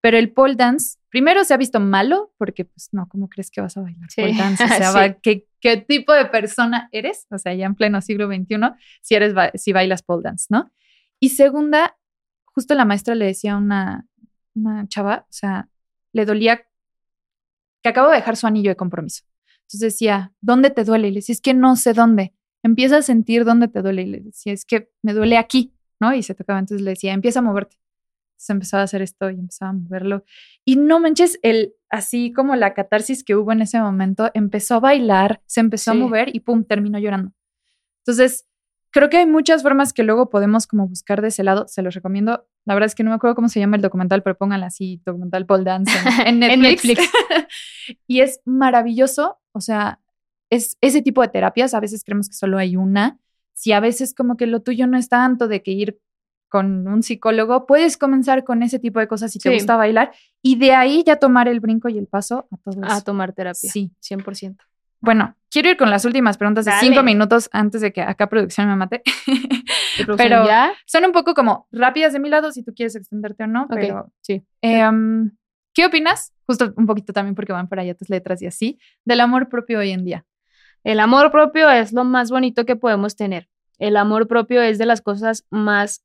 [0.00, 3.60] Pero el pole dance, primero se ha visto malo, porque pues no, ¿cómo crees que
[3.60, 4.20] vas a bailar Sí.
[4.22, 4.62] pole dance?
[4.64, 4.96] O sea, Sí.
[4.96, 7.26] va- ¿qué, qué tipo de persona eres?
[7.30, 8.56] O sea, ya en pleno siglo XXI,
[9.02, 10.70] si, eres, si bailas pole dance, ¿no?
[11.20, 11.96] Y segunda,
[12.44, 14.06] justo la maestra le decía a una,
[14.54, 15.68] una chava, o sea,
[16.12, 16.62] le dolía
[17.82, 19.24] que acabo de dejar su anillo de compromiso.
[19.62, 21.08] Entonces decía, ¿dónde te duele?
[21.08, 22.34] Y le decía, es que no sé dónde.
[22.62, 24.02] Empieza a sentir dónde te duele.
[24.02, 26.14] Y le decía, es que me duele aquí, ¿no?
[26.14, 26.58] Y se tocaba.
[26.58, 27.76] Entonces le decía, empieza a moverte.
[28.36, 30.24] Entonces empezaba a hacer esto y empezaba a moverlo.
[30.64, 34.80] Y no manches, el, así como la catarsis que hubo en ese momento, empezó a
[34.80, 35.96] bailar, se empezó Sí.
[35.98, 37.32] a mover y pum, terminó llorando.
[38.04, 38.46] Entonces,
[38.90, 41.66] creo que hay muchas formas que luego podemos como buscar de ese lado.
[41.66, 42.46] Se los recomiendo.
[42.66, 45.00] La verdad es que no me acuerdo cómo se llama el documental, pero pónganla así,
[45.04, 45.92] documental pole dance
[46.26, 46.98] en, en En Netflix.
[47.00, 47.48] Netflix.
[48.06, 49.38] y es maravilloso.
[49.52, 50.00] O sea,
[50.50, 51.72] es ese tipo de terapias.
[51.74, 53.18] A veces creemos que solo hay una.
[53.54, 55.98] Si a veces como que lo tuyo no es tanto de que ir
[56.48, 59.54] con un psicólogo, puedes comenzar con ese tipo de cosas si te Sí.
[59.56, 62.88] gusta bailar y de ahí ya tomar el brinco y el paso a todo A
[62.96, 63.04] eso.
[63.04, 63.70] tomar terapia.
[63.70, 63.90] Sí.
[64.00, 64.56] 100%.
[65.00, 66.86] Bueno, quiero ir con las últimas preguntas de Dale.
[66.88, 69.02] cinco minutos antes de que acá producción me mate.
[69.26, 69.26] ¿Y
[70.04, 70.72] producción Pero- ya?
[70.86, 74.10] Son un poco como rápidas de mi lado si tú quieres extenderte o no, pero
[74.22, 74.42] sí.
[74.62, 75.32] em,
[75.74, 76.32] ¿qué opinas?
[76.46, 79.80] Justo un poquito también porque van para allá tus letras y así, del amor propio
[79.80, 80.24] hoy en día.
[80.84, 83.48] El amor propio es lo más bonito que podemos tener.
[83.78, 86.02] El amor propio es de las cosas más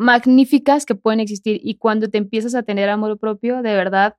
[0.00, 4.16] magníficas que pueden existir y cuando te empiezas a tener amor propio, de verdad,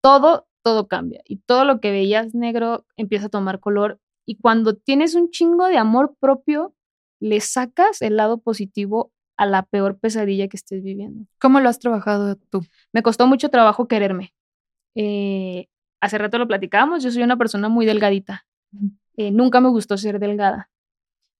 [0.00, 4.76] todo, todo cambia y todo lo que veías negro empieza a tomar color y cuando
[4.76, 6.76] tienes un chingo de amor propio,
[7.18, 11.26] le sacas el lado positivo a la peor pesadilla que estés viviendo.
[11.40, 12.64] ¿Cómo lo has trabajado tú?
[12.92, 14.32] Me costó mucho trabajo quererme.
[14.94, 15.66] Eh,
[16.00, 18.46] hace rato lo platicábamos, yo soy una persona muy delgadita.
[19.16, 20.70] Eh, nunca me gustó ser delgada.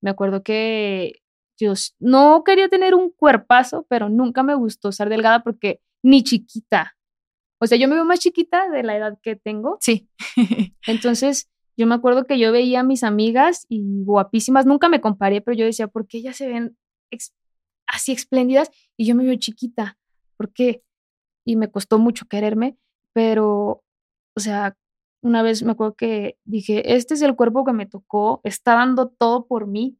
[0.00, 1.22] Me acuerdo que
[1.58, 6.96] yo no quería tener un cuerpazo, pero nunca me gustó ser delgada porque ni chiquita.
[7.60, 9.78] O sea, yo me veo más chiquita de la edad que tengo.
[9.80, 10.08] Sí.
[10.86, 15.40] Entonces, yo me acuerdo que yo veía a mis amigas y guapísimas, nunca me comparé,
[15.40, 16.76] pero yo decía, ¿por qué ellas se ven
[17.10, 17.32] ex-
[17.86, 19.98] así espléndidas y yo me veo chiquita?
[20.36, 20.82] ¿Por qué?
[21.44, 22.76] Y me costó mucho quererme,
[23.12, 23.82] pero,
[24.36, 24.76] o sea,
[25.22, 29.08] una vez me acuerdo que dije, este es el cuerpo que me tocó, está dando
[29.08, 29.98] todo por mí.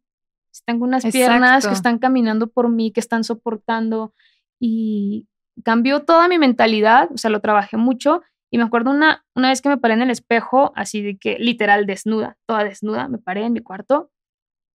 [0.65, 4.15] Tengo unas piernas que están caminando por mí, que están soportando
[4.61, 5.27] y
[5.65, 9.63] cambió toda mi mentalidad, o sea, lo trabajé mucho y me acuerdo una, una vez
[9.63, 13.45] que me paré en el espejo, así de que literal desnuda, toda desnuda, me paré
[13.45, 14.11] en mi cuarto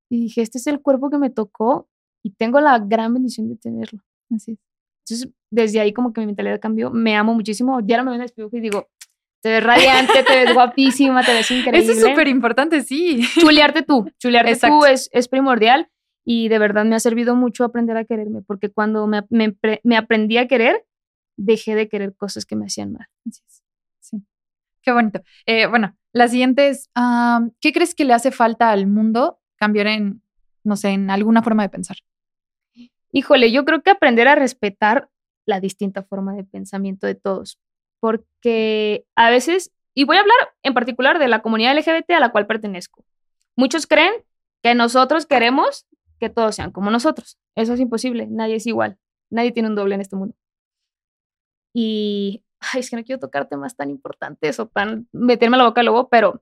[0.10, 1.88] y dije, este es el cuerpo que me tocó
[2.24, 4.02] y tengo la gran bendición de tenerlo.
[4.34, 4.60] Así es.
[5.08, 8.16] Entonces, desde ahí como que mi mentalidad cambió, me amo muchísimo, ya no me veo
[8.16, 8.90] en el espejo y digo,
[9.42, 11.80] te ves radiante, te ves guapísima, te ves increíble.
[11.84, 13.22] Eso es súper importante, sí.
[13.40, 14.80] Chulearte tú, chulearte Exacto.
[14.80, 15.90] tú es, es primordial
[16.26, 19.98] y de verdad me ha servido mucho aprender a quererme, porque cuando me, me, me
[19.98, 20.86] aprendí a querer,
[21.38, 23.08] dejé de querer cosas que me hacían mal.
[24.00, 24.18] Sí.
[24.82, 25.22] Qué bonito.
[25.46, 29.88] Eh, bueno, la siguiente es, am, ¿qué crees que le hace falta al mundo cambiar
[29.88, 30.22] en,
[30.64, 31.98] no sé, en alguna forma de pensar?
[33.12, 35.10] Híjole, yo creo que aprender a respetar
[35.46, 37.60] la distinta forma de pensamiento de todos,
[38.00, 42.32] porque a veces, y voy a hablar en particular de la comunidad LGBT a la
[42.32, 43.04] cual pertenezco,
[43.56, 44.14] muchos creen
[44.62, 45.86] que nosotros queremos
[46.20, 47.38] que todos sean como nosotros.
[47.56, 48.98] Eso es imposible, nadie es igual,
[49.30, 50.36] nadie tiene un doble en este mundo.
[51.74, 55.82] Y, ay, es que no quiero tocar temas tan importantes o tan meterme la boca
[55.82, 56.42] al lobo, pero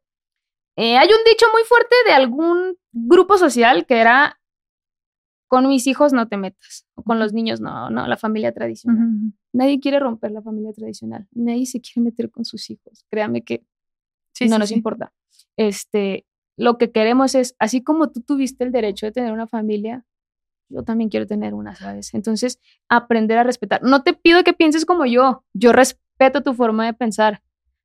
[0.78, 4.40] eh, hay un dicho muy fuerte de algún grupo social que era
[5.48, 9.08] con mis hijos no te metas, o con los niños no, no, la familia tradicional.
[9.54, 13.64] Nadie quiere romper la familia tradicional, nadie se quiere meter con sus hijos, créame que
[14.34, 14.76] Sí, no sí, nos sí.
[14.76, 15.14] importa.
[15.56, 16.26] Este,
[16.58, 20.06] lo que queremos es, así como tú tuviste el derecho de tener una familia,
[20.68, 22.14] yo también quiero tener una, ¿sabes?
[22.14, 23.82] Entonces, aprender a respetar.
[23.84, 27.42] No te pido que pienses como yo, yo respeto tu forma de pensar,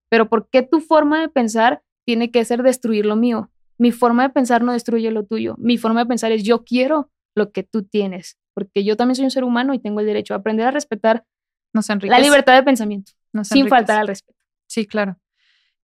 [0.09, 3.51] pero ¿por qué tu forma de pensar tiene que ser destruir lo mío?
[3.79, 5.55] Mi forma de pensar no destruye lo tuyo.
[5.59, 9.25] Mi forma de pensar es yo quiero lo que tú tienes, porque yo también soy
[9.25, 11.25] un ser humano y tengo el derecho a aprender a respetar
[11.73, 13.77] Nos la libertad de pensamiento, nos sin enriquece.
[13.77, 14.39] faltar al respeto.
[14.67, 15.19] Sí, claro.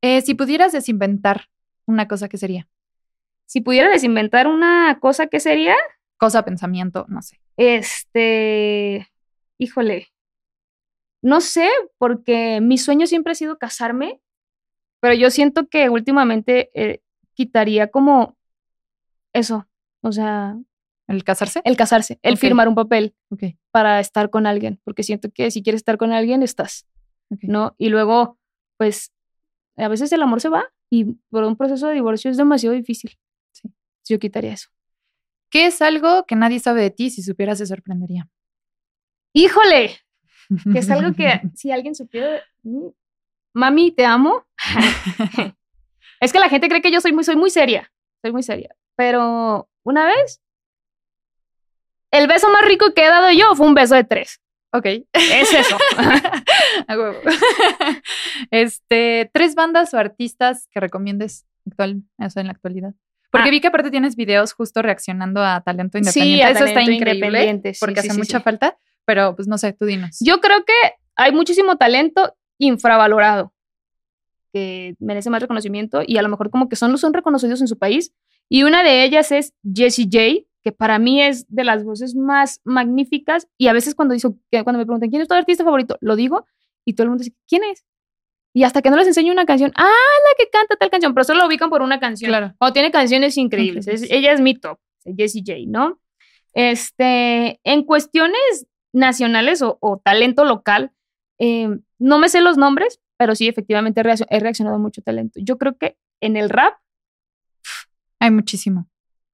[0.03, 1.47] Eh, si pudieras desinventar
[1.86, 2.68] una cosa, ¿qué sería?
[3.47, 5.76] Si pudiera desinventar una cosa, ¿qué sería?
[6.16, 7.40] Cosa, pensamiento, no sé.
[7.57, 9.09] Este,
[9.59, 10.09] híjole,
[11.22, 11.68] no sé,
[11.99, 14.20] porque mi sueño siempre ha sido casarme,
[15.01, 17.01] pero yo siento que últimamente eh,
[17.34, 18.36] quitaría como
[19.32, 19.68] eso,
[20.03, 20.57] o sea,
[21.09, 21.61] ¿El casarse?
[21.64, 23.14] el casarse, el firmar un papel
[23.70, 26.86] para estar con alguien, porque siento que si quieres estar con alguien, estás.
[27.42, 27.74] ¿no?
[27.78, 28.38] Y luego,
[28.76, 29.12] pues,
[29.76, 33.18] a veces el amor se va y por un proceso de divorcio es demasiado difícil.
[33.52, 33.72] Sí.
[34.09, 34.68] Yo quitaría eso.
[35.50, 37.11] ¿Qué es algo que nadie sabe de ti?
[37.11, 38.28] Si supieras, se sorprendería.
[39.32, 39.96] Híjole,
[40.72, 42.42] que es algo que si alguien supiera
[43.52, 44.44] mami, te amo.
[46.20, 47.92] es que la gente cree que yo soy muy, soy muy seria,
[48.22, 48.74] soy muy seria.
[48.96, 50.40] Pero una vez,
[52.11, 54.40] el beso más rico que he dado yo fue un beso de tres.
[54.72, 54.86] ok.
[55.12, 55.76] Es eso.
[58.50, 62.94] Este, tres bandas o artistas que recomiendes actual, o sea, en la actualidad.
[63.30, 63.50] Porque Ah.
[63.50, 66.44] vi que aparte tienes videos justo reaccionando a talento Sí, independiente.
[66.44, 67.26] a Eso está talento increíble.
[67.26, 68.44] independiente, sí, porque sí, hace sí, mucha sí.
[68.44, 68.78] falta.
[69.04, 70.16] Pero pues no sé, tú dinos.
[70.20, 70.72] Yo creo que
[71.16, 73.52] hay muchísimo talento infravalorado
[74.52, 77.78] que merece más reconocimiento y a lo mejor como que son, son reconocidos en su
[77.78, 78.12] país.
[78.48, 82.61] Y una de ellas es Jessie J, que para mí es de las voces más
[82.64, 83.47] magníficas.
[83.57, 84.17] Y a veces cuando,
[84.51, 86.45] cuando me preguntan quién es tu artista favorito, lo digo
[86.85, 87.85] y todo el mundo dice, ¿quién es?
[88.53, 91.23] Y hasta que no les enseño una canción, ah, la que canta tal canción, pero
[91.23, 92.31] solo la ubican por una canción.
[92.31, 92.53] Claro.
[92.59, 93.87] O tiene canciones increíbles.
[93.87, 94.19] Es- Increíbles.
[94.19, 96.01] ella es mi top, Jessie J, ¿no?
[96.53, 100.91] Este, en cuestiones nacionales o, o talento local,
[101.39, 105.39] eh, no me sé los nombres, pero sí, efectivamente he, reaccio- he reaccionado mucho talento.
[105.41, 106.75] Yo creo que en el rap,
[108.19, 108.89] Hay muchísimo.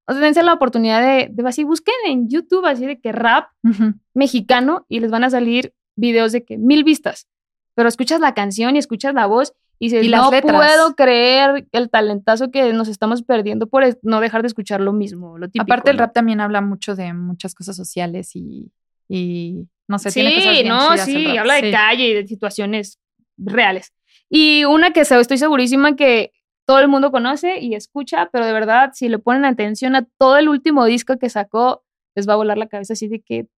[0.06, 3.48] O sea, dense la oportunidad de, de así, busquen en YouTube así de que rap
[3.62, 3.94] Ujú.
[4.14, 7.28] mexicano y les van a salir videos de que mil vistas.
[7.74, 10.54] Pero escuchas la canción y escuchas la voz y dices, Y no letras.
[10.54, 15.38] puedo creer el talentazo que nos estamos perdiendo por no dejar de escuchar lo mismo,
[15.38, 15.62] lo típico.
[15.64, 16.02] Aparte, el ¿no?
[16.04, 18.70] rap también habla mucho de muchas cosas sociales y,
[19.08, 21.70] y no sé, sí, tiene cosas bien no, el sí, habla de Sí.
[21.72, 22.98] calle y de situaciones
[23.38, 23.92] reales.
[24.28, 26.32] Y una que estoy segurísima que
[26.66, 30.36] todo el mundo conoce y escucha, pero de verdad, si le ponen atención a todo
[30.36, 31.84] el último disco que sacó,
[32.14, 33.48] les va a volar la cabeza así de que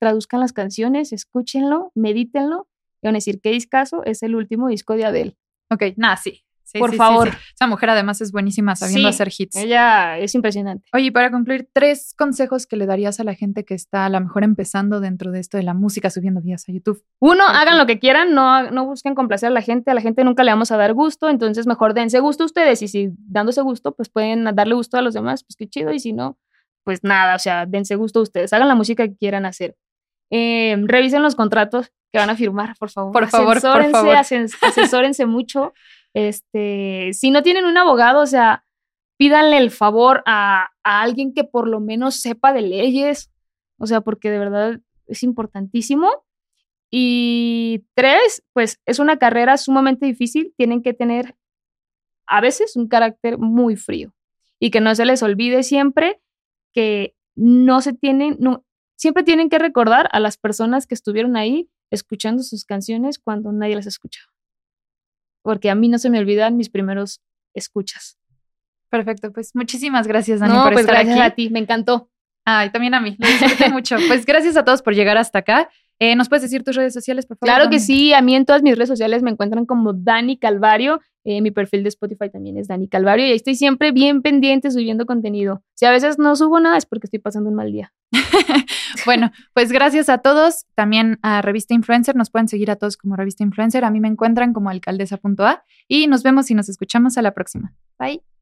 [0.00, 2.68] traduzcan las canciones, escúchenlo, medítenlo
[3.02, 4.04] y van a decir, ¿qué discazo?
[4.04, 5.36] Es el último disco de Adele.
[5.70, 6.43] Ok, nada, sí.
[6.74, 7.30] Sí, Por sí, favor.
[7.30, 7.36] sí.
[7.54, 9.54] Esa mujer además es buenísima sabiendo hacer hits.
[9.54, 10.84] Ella es impresionante.
[10.92, 14.20] Oye, para concluir, tres consejos que le darías a la gente que está a lo
[14.20, 17.00] mejor empezando dentro de esto de la música, subiendo videos a YouTube.
[17.20, 17.60] Uno, Perfecto.
[17.60, 20.42] hagan lo que quieran, no, no busquen complacer a la gente, a la gente nunca
[20.42, 24.08] le vamos a dar gusto, entonces mejor dense gusto ustedes y si dándose gusto, pues
[24.08, 26.36] pueden darle gusto a los demás, pues qué chido, y si no,
[26.82, 29.76] pues nada, o sea, dense gusto ustedes, hagan la música que quieran hacer.
[30.30, 33.12] Eh, revisen los contratos que van a firmar, por favor.
[33.12, 34.14] Por favor, por Asesórense, favor.
[34.16, 35.72] asen- asesórense mucho.
[36.14, 38.64] Este, si no tienen un abogado, o sea,
[39.16, 43.30] pídanle el favor a, a alguien que por lo menos sepa de leyes,
[43.78, 46.08] o sea, porque de verdad es importantísimo.
[46.90, 51.36] Y tres, pues es una carrera sumamente difícil, tienen que tener
[52.26, 54.14] a veces un carácter muy frío
[54.60, 56.20] y que no se les olvide siempre
[56.72, 58.64] que no se tienen, no,
[58.96, 63.76] siempre tienen que recordar a las personas que estuvieron ahí escuchando sus canciones cuando nadie
[63.76, 64.33] las escuchaba.
[65.44, 67.20] Porque a mí no se me olvidan mis primeros
[67.52, 68.16] escuchas.
[68.88, 71.26] Perfecto, pues muchísimas gracias, Dani, no, por pues estar gracias aquí.
[71.26, 72.08] a ti, me encantó.
[72.46, 73.96] Ay, también a mí, lo disfruté mucho.
[74.08, 75.68] Pues gracias a todos por llegar hasta acá.
[75.98, 77.54] Eh, ¿Nos puedes decir tus redes sociales, por favor?
[77.54, 81.00] Claro que sí, a mí en todas mis redes sociales me encuentran como Dani Calvario.
[81.26, 84.70] eh, mi perfil de Spotify también es Dani Calvario y ahí estoy siempre bien pendiente
[84.70, 85.62] subiendo contenido.
[85.74, 87.92] Si a veces no subo nada es porque estoy pasando un mal día.
[89.06, 90.64] Bueno, pues gracias a todos.
[90.74, 92.16] También a Revista Influencer.
[92.16, 93.84] Nos pueden seguir a todos como Revista Influencer.
[93.84, 97.74] A mí me encuentran como alcaldesa.a y nos vemos y nos escuchamos a la próxima.
[97.98, 98.33] Bye.